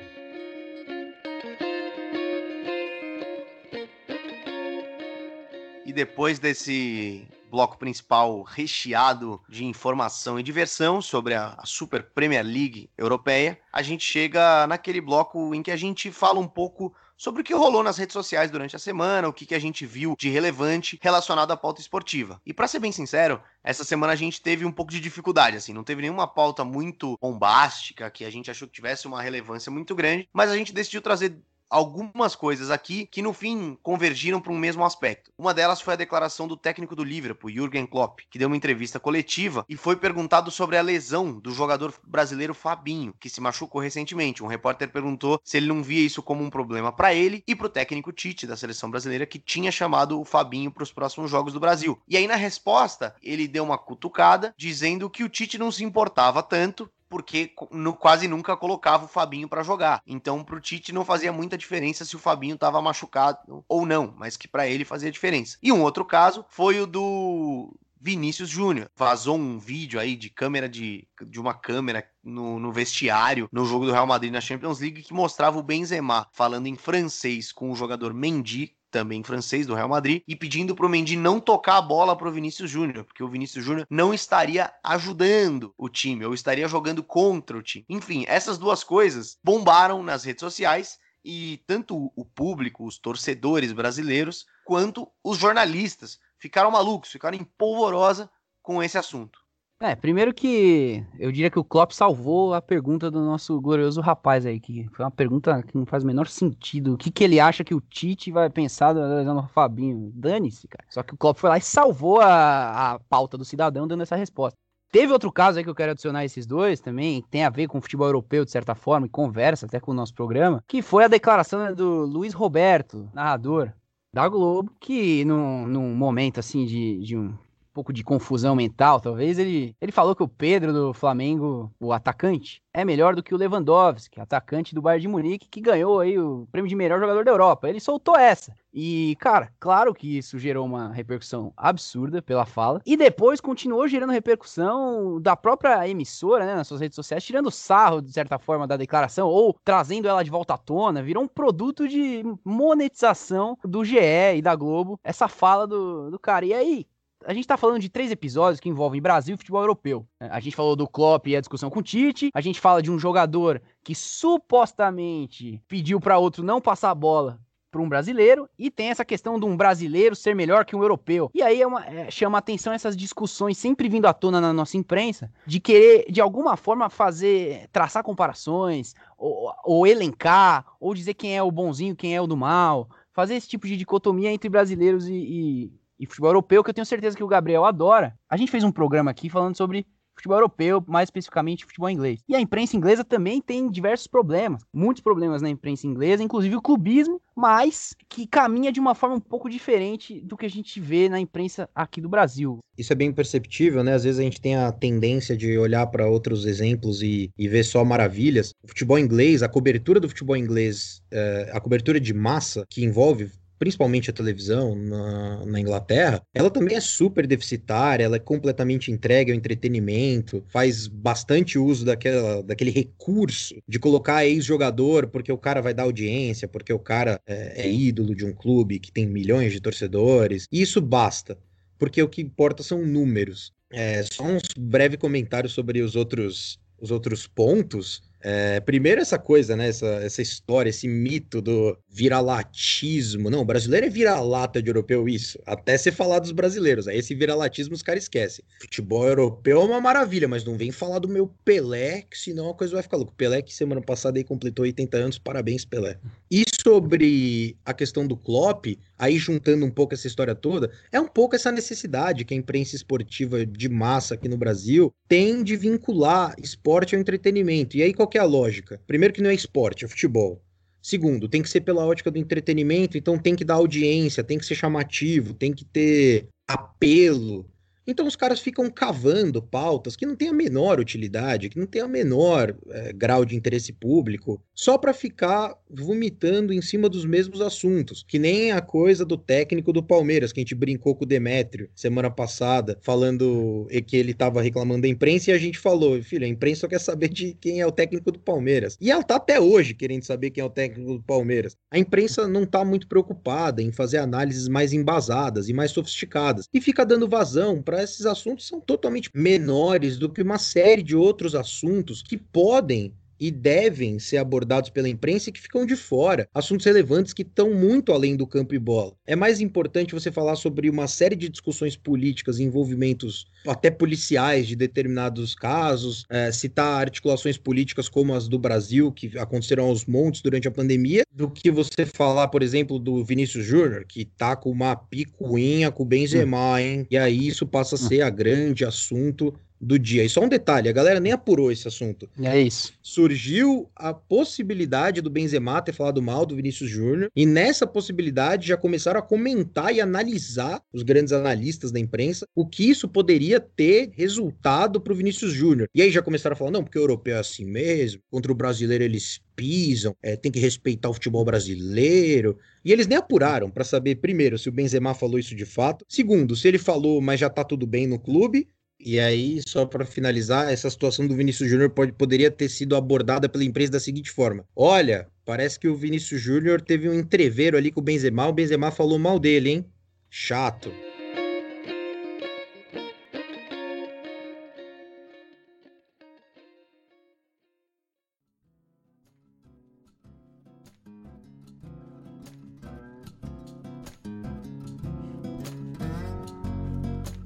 [5.85, 12.89] E depois desse bloco principal recheado de informação e diversão sobre a, Super Premier League
[12.97, 17.43] europeia, a gente chega naquele bloco em que a gente fala um pouco sobre o
[17.43, 20.27] que rolou nas redes sociais durante a semana, o que, que a gente viu de
[20.27, 22.41] relevante relacionado à pauta esportiva.
[22.43, 25.71] E para ser bem sincero, essa semana a gente teve um pouco de dificuldade, assim,
[25.71, 29.93] não teve nenhuma pauta muito bombástica que a gente achou que tivesse uma relevância muito
[29.93, 31.37] grande, mas a gente decidiu trazer
[31.71, 35.31] algumas coisas aqui que no fim convergiram para um mesmo aspecto.
[35.37, 38.99] Uma delas foi a declaração do técnico do Liverpool, Jürgen Klopp, que deu uma entrevista
[38.99, 44.43] coletiva e foi perguntado sobre a lesão do jogador brasileiro Fabinho, que se machucou recentemente.
[44.43, 47.67] Um repórter perguntou se ele não via isso como um problema para ele e para
[47.67, 51.53] o técnico Tite da seleção brasileira que tinha chamado o Fabinho para os próximos jogos
[51.53, 51.97] do Brasil.
[52.07, 56.43] E aí na resposta, ele deu uma cutucada dizendo que o Tite não se importava
[56.43, 60.01] tanto porque no, quase nunca colocava o Fabinho para jogar.
[60.07, 64.37] Então, pro Tite não fazia muita diferença se o Fabinho tava machucado ou não, mas
[64.37, 65.57] que para ele fazia diferença.
[65.61, 68.89] E um outro caso foi o do Vinícius Júnior.
[68.95, 73.85] Vazou um vídeo aí de câmera de, de uma câmera no, no, vestiário no jogo
[73.85, 77.75] do Real Madrid na Champions League que mostrava o Benzema falando em francês com o
[77.75, 82.15] jogador Mendy, também francês do Real Madrid, e pedindo pro Mendy não tocar a bola
[82.15, 87.01] pro Vinícius Júnior, porque o Vinícius Júnior não estaria ajudando o time, ou estaria jogando
[87.01, 87.85] contra o time.
[87.89, 94.45] Enfim, essas duas coisas bombaram nas redes sociais e tanto o público, os torcedores brasileiros,
[94.65, 98.29] quanto os jornalistas ficaram malucos, ficaram em polvorosa
[98.61, 99.40] com esse assunto.
[99.81, 104.45] É, primeiro que eu diria que o Klopp salvou a pergunta do nosso glorioso rapaz
[104.45, 106.93] aí, que foi uma pergunta que não faz o menor sentido.
[106.93, 110.11] O que, que ele acha que o Tite vai pensar do Fabinho?
[110.13, 110.85] Dane-se, cara.
[110.87, 114.15] Só que o Klopp foi lá e salvou a, a pauta do cidadão dando essa
[114.15, 114.55] resposta.
[114.91, 117.67] Teve outro caso aí que eu quero adicionar esses dois também, que tem a ver
[117.67, 120.83] com o futebol europeu de certa forma, e conversa até com o nosso programa, que
[120.83, 123.71] foi a declaração do Luiz Roberto, narrador
[124.13, 127.33] da Globo, que num, num momento assim de, de um
[127.73, 132.61] pouco de confusão mental, talvez, ele, ele falou que o Pedro do Flamengo, o atacante,
[132.73, 136.47] é melhor do que o Lewandowski, atacante do Bayern de Munique, que ganhou aí o
[136.51, 137.69] prêmio de melhor jogador da Europa.
[137.69, 138.55] Ele soltou essa.
[138.73, 142.81] E, cara, claro que isso gerou uma repercussão absurda pela fala.
[142.85, 148.01] E depois continuou gerando repercussão da própria emissora, né, nas suas redes sociais, tirando sarro,
[148.01, 151.03] de certa forma, da declaração, ou trazendo ela de volta à tona.
[151.03, 153.97] Virou um produto de monetização do GE
[154.35, 156.45] e da Globo, essa fala do, do cara.
[156.45, 156.87] E aí,
[157.25, 160.07] a gente tá falando de três episódios que envolvem Brasil e futebol europeu.
[160.19, 162.91] A gente falou do Klopp e a discussão com o Tite, a gente fala de
[162.91, 167.39] um jogador que supostamente pediu para outro não passar a bola
[167.71, 171.31] para um brasileiro e tem essa questão de um brasileiro ser melhor que um europeu.
[171.33, 174.75] E aí é uma, é, chama atenção essas discussões sempre vindo à tona na nossa
[174.75, 181.35] imprensa de querer de alguma forma fazer traçar comparações ou, ou elencar ou dizer quem
[181.35, 185.07] é o bonzinho, quem é o do mal, fazer esse tipo de dicotomia entre brasileiros
[185.07, 188.17] e, e e futebol europeu, que eu tenho certeza que o Gabriel adora.
[188.27, 189.85] A gente fez um programa aqui falando sobre
[190.15, 192.19] futebol europeu, mais especificamente futebol inglês.
[192.27, 196.61] E a imprensa inglesa também tem diversos problemas, muitos problemas na imprensa inglesa, inclusive o
[196.61, 201.07] clubismo, mas que caminha de uma forma um pouco diferente do que a gente vê
[201.07, 202.59] na imprensa aqui do Brasil.
[202.77, 203.93] Isso é bem perceptível, né?
[203.93, 207.63] Às vezes a gente tem a tendência de olhar para outros exemplos e, e, ver
[207.63, 208.53] só maravilhas.
[208.63, 213.29] O futebol inglês, a cobertura do futebol inglês, é, a cobertura de massa que envolve
[213.61, 219.31] principalmente a televisão na, na, Inglaterra, ela também é super deficitária, ela é completamente entregue
[219.31, 225.75] ao entretenimento, faz bastante uso daquela, daquele recurso de colocar ex-jogador porque o cara vai
[225.75, 229.61] dar audiência, porque o cara é, é ídolo de um clube que tem milhões de
[229.61, 230.47] torcedores.
[230.51, 231.37] E isso basta,
[231.77, 233.53] porque o que importa são números.
[233.71, 238.01] É, só uns breve comentários sobre os outros, os outros pontos.
[238.23, 239.67] É, primeiro essa coisa, né?
[239.67, 243.29] Essa, essa história, esse mito do viralatismo.
[243.29, 245.39] Não, brasileiro é vira-lata de europeu, isso.
[245.45, 246.87] Até ser falar dos brasileiros.
[246.87, 248.43] Aí esse viralatismo os caras esquecem.
[248.61, 252.53] Futebol europeu é uma maravilha, mas não vem falar do meu Pelé, que senão a
[252.53, 253.13] coisa vai ficar louca.
[253.17, 255.97] Pelé que semana passada aí completou 80 anos, parabéns Pelé.
[256.29, 261.07] E sobre a questão do Klopp, aí juntando um pouco essa história toda, é um
[261.07, 266.35] pouco essa necessidade que a imprensa esportiva de massa aqui no Brasil tem de vincular
[266.37, 267.77] esporte ao entretenimento.
[267.77, 268.81] E aí qual é a lógica?
[268.85, 270.41] Primeiro que não é esporte, é futebol.
[270.81, 274.45] Segundo, tem que ser pela ótica do entretenimento, então tem que dar audiência, tem que
[274.45, 277.45] ser chamativo, tem que ter apelo.
[277.91, 281.81] Então os caras ficam cavando pautas que não têm a menor utilidade, que não têm
[281.81, 287.41] a menor é, grau de interesse público, só para ficar vomitando em cima dos mesmos
[287.41, 288.05] assuntos.
[288.07, 291.69] Que nem a coisa do técnico do Palmeiras, que a gente brincou com o Demétrio
[291.75, 296.29] semana passada, falando que ele estava reclamando da imprensa e a gente falou, filho, a
[296.29, 298.77] imprensa só quer saber de quem é o técnico do Palmeiras.
[298.79, 301.57] E ela tá até hoje querendo saber quem é o técnico do Palmeiras.
[301.69, 306.61] A imprensa não tá muito preocupada em fazer análises mais embasadas e mais sofisticadas e
[306.61, 311.35] fica dando vazão para esses assuntos são totalmente menores do que uma série de outros
[311.35, 316.27] assuntos que podem e devem ser abordados pela imprensa e que ficam de fora.
[316.33, 318.93] Assuntos relevantes que estão muito além do campo e bola.
[319.05, 324.55] É mais importante você falar sobre uma série de discussões políticas, envolvimentos até policiais de
[324.55, 330.47] determinados casos, é, citar articulações políticas como as do Brasil, que aconteceram aos montes durante
[330.47, 334.75] a pandemia, do que você falar, por exemplo, do Vinícius Júnior, que tá com uma
[334.75, 336.87] picuinha com o Benzema, hein?
[336.89, 339.31] E aí isso passa a ser a grande assunto
[339.61, 340.03] do dia.
[340.03, 342.09] E só um detalhe, a galera nem apurou esse assunto.
[342.19, 342.73] É isso.
[342.81, 348.57] Surgiu a possibilidade do Benzema ter falado mal do Vinícius Júnior, e nessa possibilidade já
[348.57, 353.91] começaram a comentar e analisar, os grandes analistas da imprensa, o que isso poderia ter
[353.93, 355.67] resultado para o Vinícius Júnior.
[355.75, 358.35] E aí já começaram a falar, não, porque o europeu é assim mesmo, contra o
[358.35, 362.37] brasileiro eles pisam, é, tem que respeitar o futebol brasileiro.
[362.63, 366.35] E eles nem apuraram para saber, primeiro, se o Benzema falou isso de fato, segundo,
[366.35, 368.47] se ele falou, mas já tá tudo bem no clube,
[368.83, 373.29] e aí, só para finalizar, essa situação do Vinícius Júnior pode, poderia ter sido abordada
[373.29, 377.71] pela empresa da seguinte forma: Olha, parece que o Vinícius Júnior teve um entreveiro ali
[377.71, 379.65] com o Benzema, o Benzema falou mal dele, hein?
[380.09, 380.71] Chato.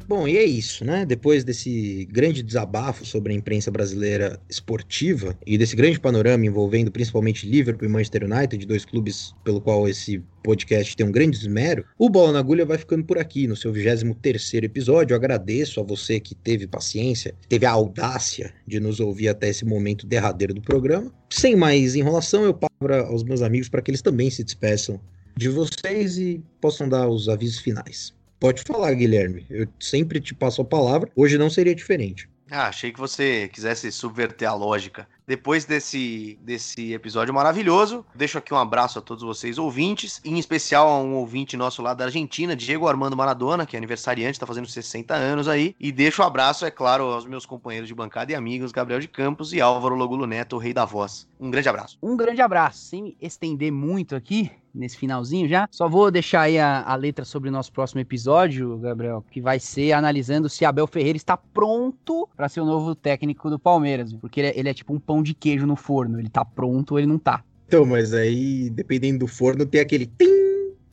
[0.08, 1.04] Bom, e é isso, né?
[1.04, 7.50] Depois desse grande desabafo sobre a imprensa brasileira esportiva e desse grande panorama envolvendo principalmente
[7.50, 12.08] Liverpool e Manchester United, dois clubes pelo qual esse podcast tem um grande esmero, o
[12.08, 15.14] Bola na Agulha vai ficando por aqui no seu 23 episódio.
[15.14, 19.66] Eu agradeço a você que teve paciência, teve a audácia de nos ouvir até esse
[19.66, 21.12] momento derradeiro do programa.
[21.32, 22.76] Sem mais enrolação, eu passo
[23.08, 25.02] aos meus amigos para que eles também se despeçam
[25.36, 28.14] de vocês e possam dar os avisos finais.
[28.46, 29.44] Pode falar, Guilherme.
[29.50, 31.10] Eu sempre te passo a palavra.
[31.16, 32.30] Hoje não seria diferente.
[32.52, 35.08] Ah, achei que você quisesse subverter a lógica.
[35.26, 40.88] Depois desse, desse episódio maravilhoso, deixo aqui um abraço a todos vocês ouvintes, em especial
[40.88, 44.68] a um ouvinte nosso lá da Argentina, Diego Armando Maradona, que é aniversariante, está fazendo
[44.68, 45.76] 60 anos aí.
[45.80, 49.08] E deixo um abraço, é claro, aos meus companheiros de bancada e amigos, Gabriel de
[49.08, 51.28] Campos e Álvaro Logulo Neto, o rei da voz.
[51.40, 51.98] Um grande abraço.
[52.00, 52.78] Um grande abraço.
[52.78, 55.68] Sem me estender muito aqui, nesse finalzinho já.
[55.72, 59.60] Só vou deixar aí a, a, letra sobre o nosso próximo episódio, Gabriel, que vai
[59.60, 64.42] ser analisando se Abel Ferreira está pronto para ser o novo técnico do Palmeiras, porque
[64.42, 67.00] ele é, ele é, tipo um pão de queijo no forno, ele tá pronto ou
[67.00, 67.44] ele não tá.
[67.68, 70.46] Então, mas aí, dependendo do forno, tem aquele tim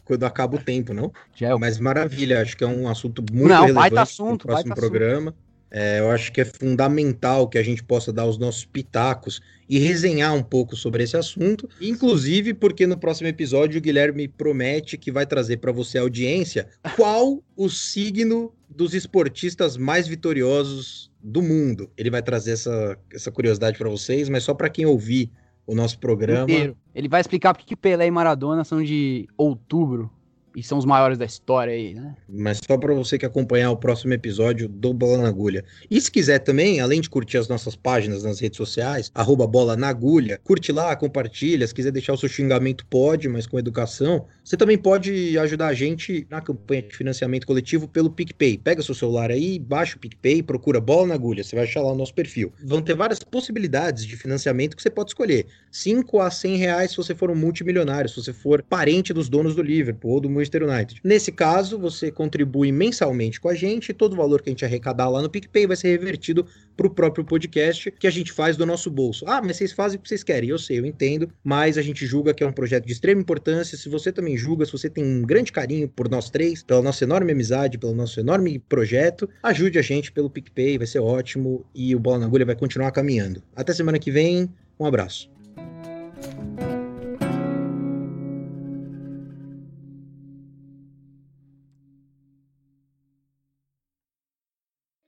[0.04, 1.12] quando acaba o tempo, não?
[1.34, 1.54] Já é.
[1.56, 5.30] Mas maravilha, acho que é um assunto muito não, relevante assunto, no próximo programa.
[5.30, 5.51] Assunto.
[5.74, 9.78] É, eu acho que é fundamental que a gente possa dar os nossos pitacos e
[9.78, 15.10] resenhar um pouco sobre esse assunto, inclusive porque no próximo episódio o Guilherme promete que
[15.10, 21.90] vai trazer para você, audiência, qual o signo dos esportistas mais vitoriosos do mundo.
[21.96, 25.30] Ele vai trazer essa, essa curiosidade para vocês, mas só para quem ouvir
[25.66, 26.42] o nosso programa.
[26.42, 26.76] Inteiro.
[26.94, 30.10] Ele vai explicar porque que Pelé e Maradona são de outubro
[30.56, 32.14] e são os maiores da história aí, né?
[32.28, 35.64] Mas só para você que acompanhar o próximo episódio do Bola na Agulha.
[35.90, 39.76] E se quiser também, além de curtir as nossas páginas nas redes sociais, arroba Bola
[39.76, 41.66] na Agulha, curte lá, compartilha.
[41.66, 44.26] Se quiser deixar o seu xingamento, pode, mas com educação.
[44.44, 48.58] Você também pode ajudar a gente na campanha de financiamento coletivo pelo PicPay.
[48.58, 51.92] Pega seu celular aí, baixa o PicPay, procura Bola na Agulha, você vai achar lá
[51.92, 52.52] o nosso perfil.
[52.64, 55.46] Vão ter várias possibilidades de financiamento que você pode escolher.
[55.70, 59.54] 5 a 100 reais se você for um multimilionário, se você for parente dos donos
[59.54, 61.00] do Liverpool ou do Manchester United.
[61.04, 64.64] Nesse caso, você contribui mensalmente com a gente e todo o valor que a gente
[64.64, 68.56] arrecadar lá no PicPay vai ser revertido para o próprio podcast que a gente faz
[68.56, 69.24] do nosso bolso.
[69.28, 70.48] Ah, mas vocês fazem o que vocês querem.
[70.48, 73.76] Eu sei, eu entendo, mas a gente julga que é um projeto de extrema importância.
[73.78, 77.04] Se você também julga, se você tem um grande carinho por nós três, pela nossa
[77.04, 81.94] enorme amizade, pelo nosso enorme projeto, ajude a gente pelo PicPay, vai ser ótimo e
[81.94, 83.42] o Bola na Agulha vai continuar caminhando.
[83.54, 85.30] Até semana que vem, um abraço.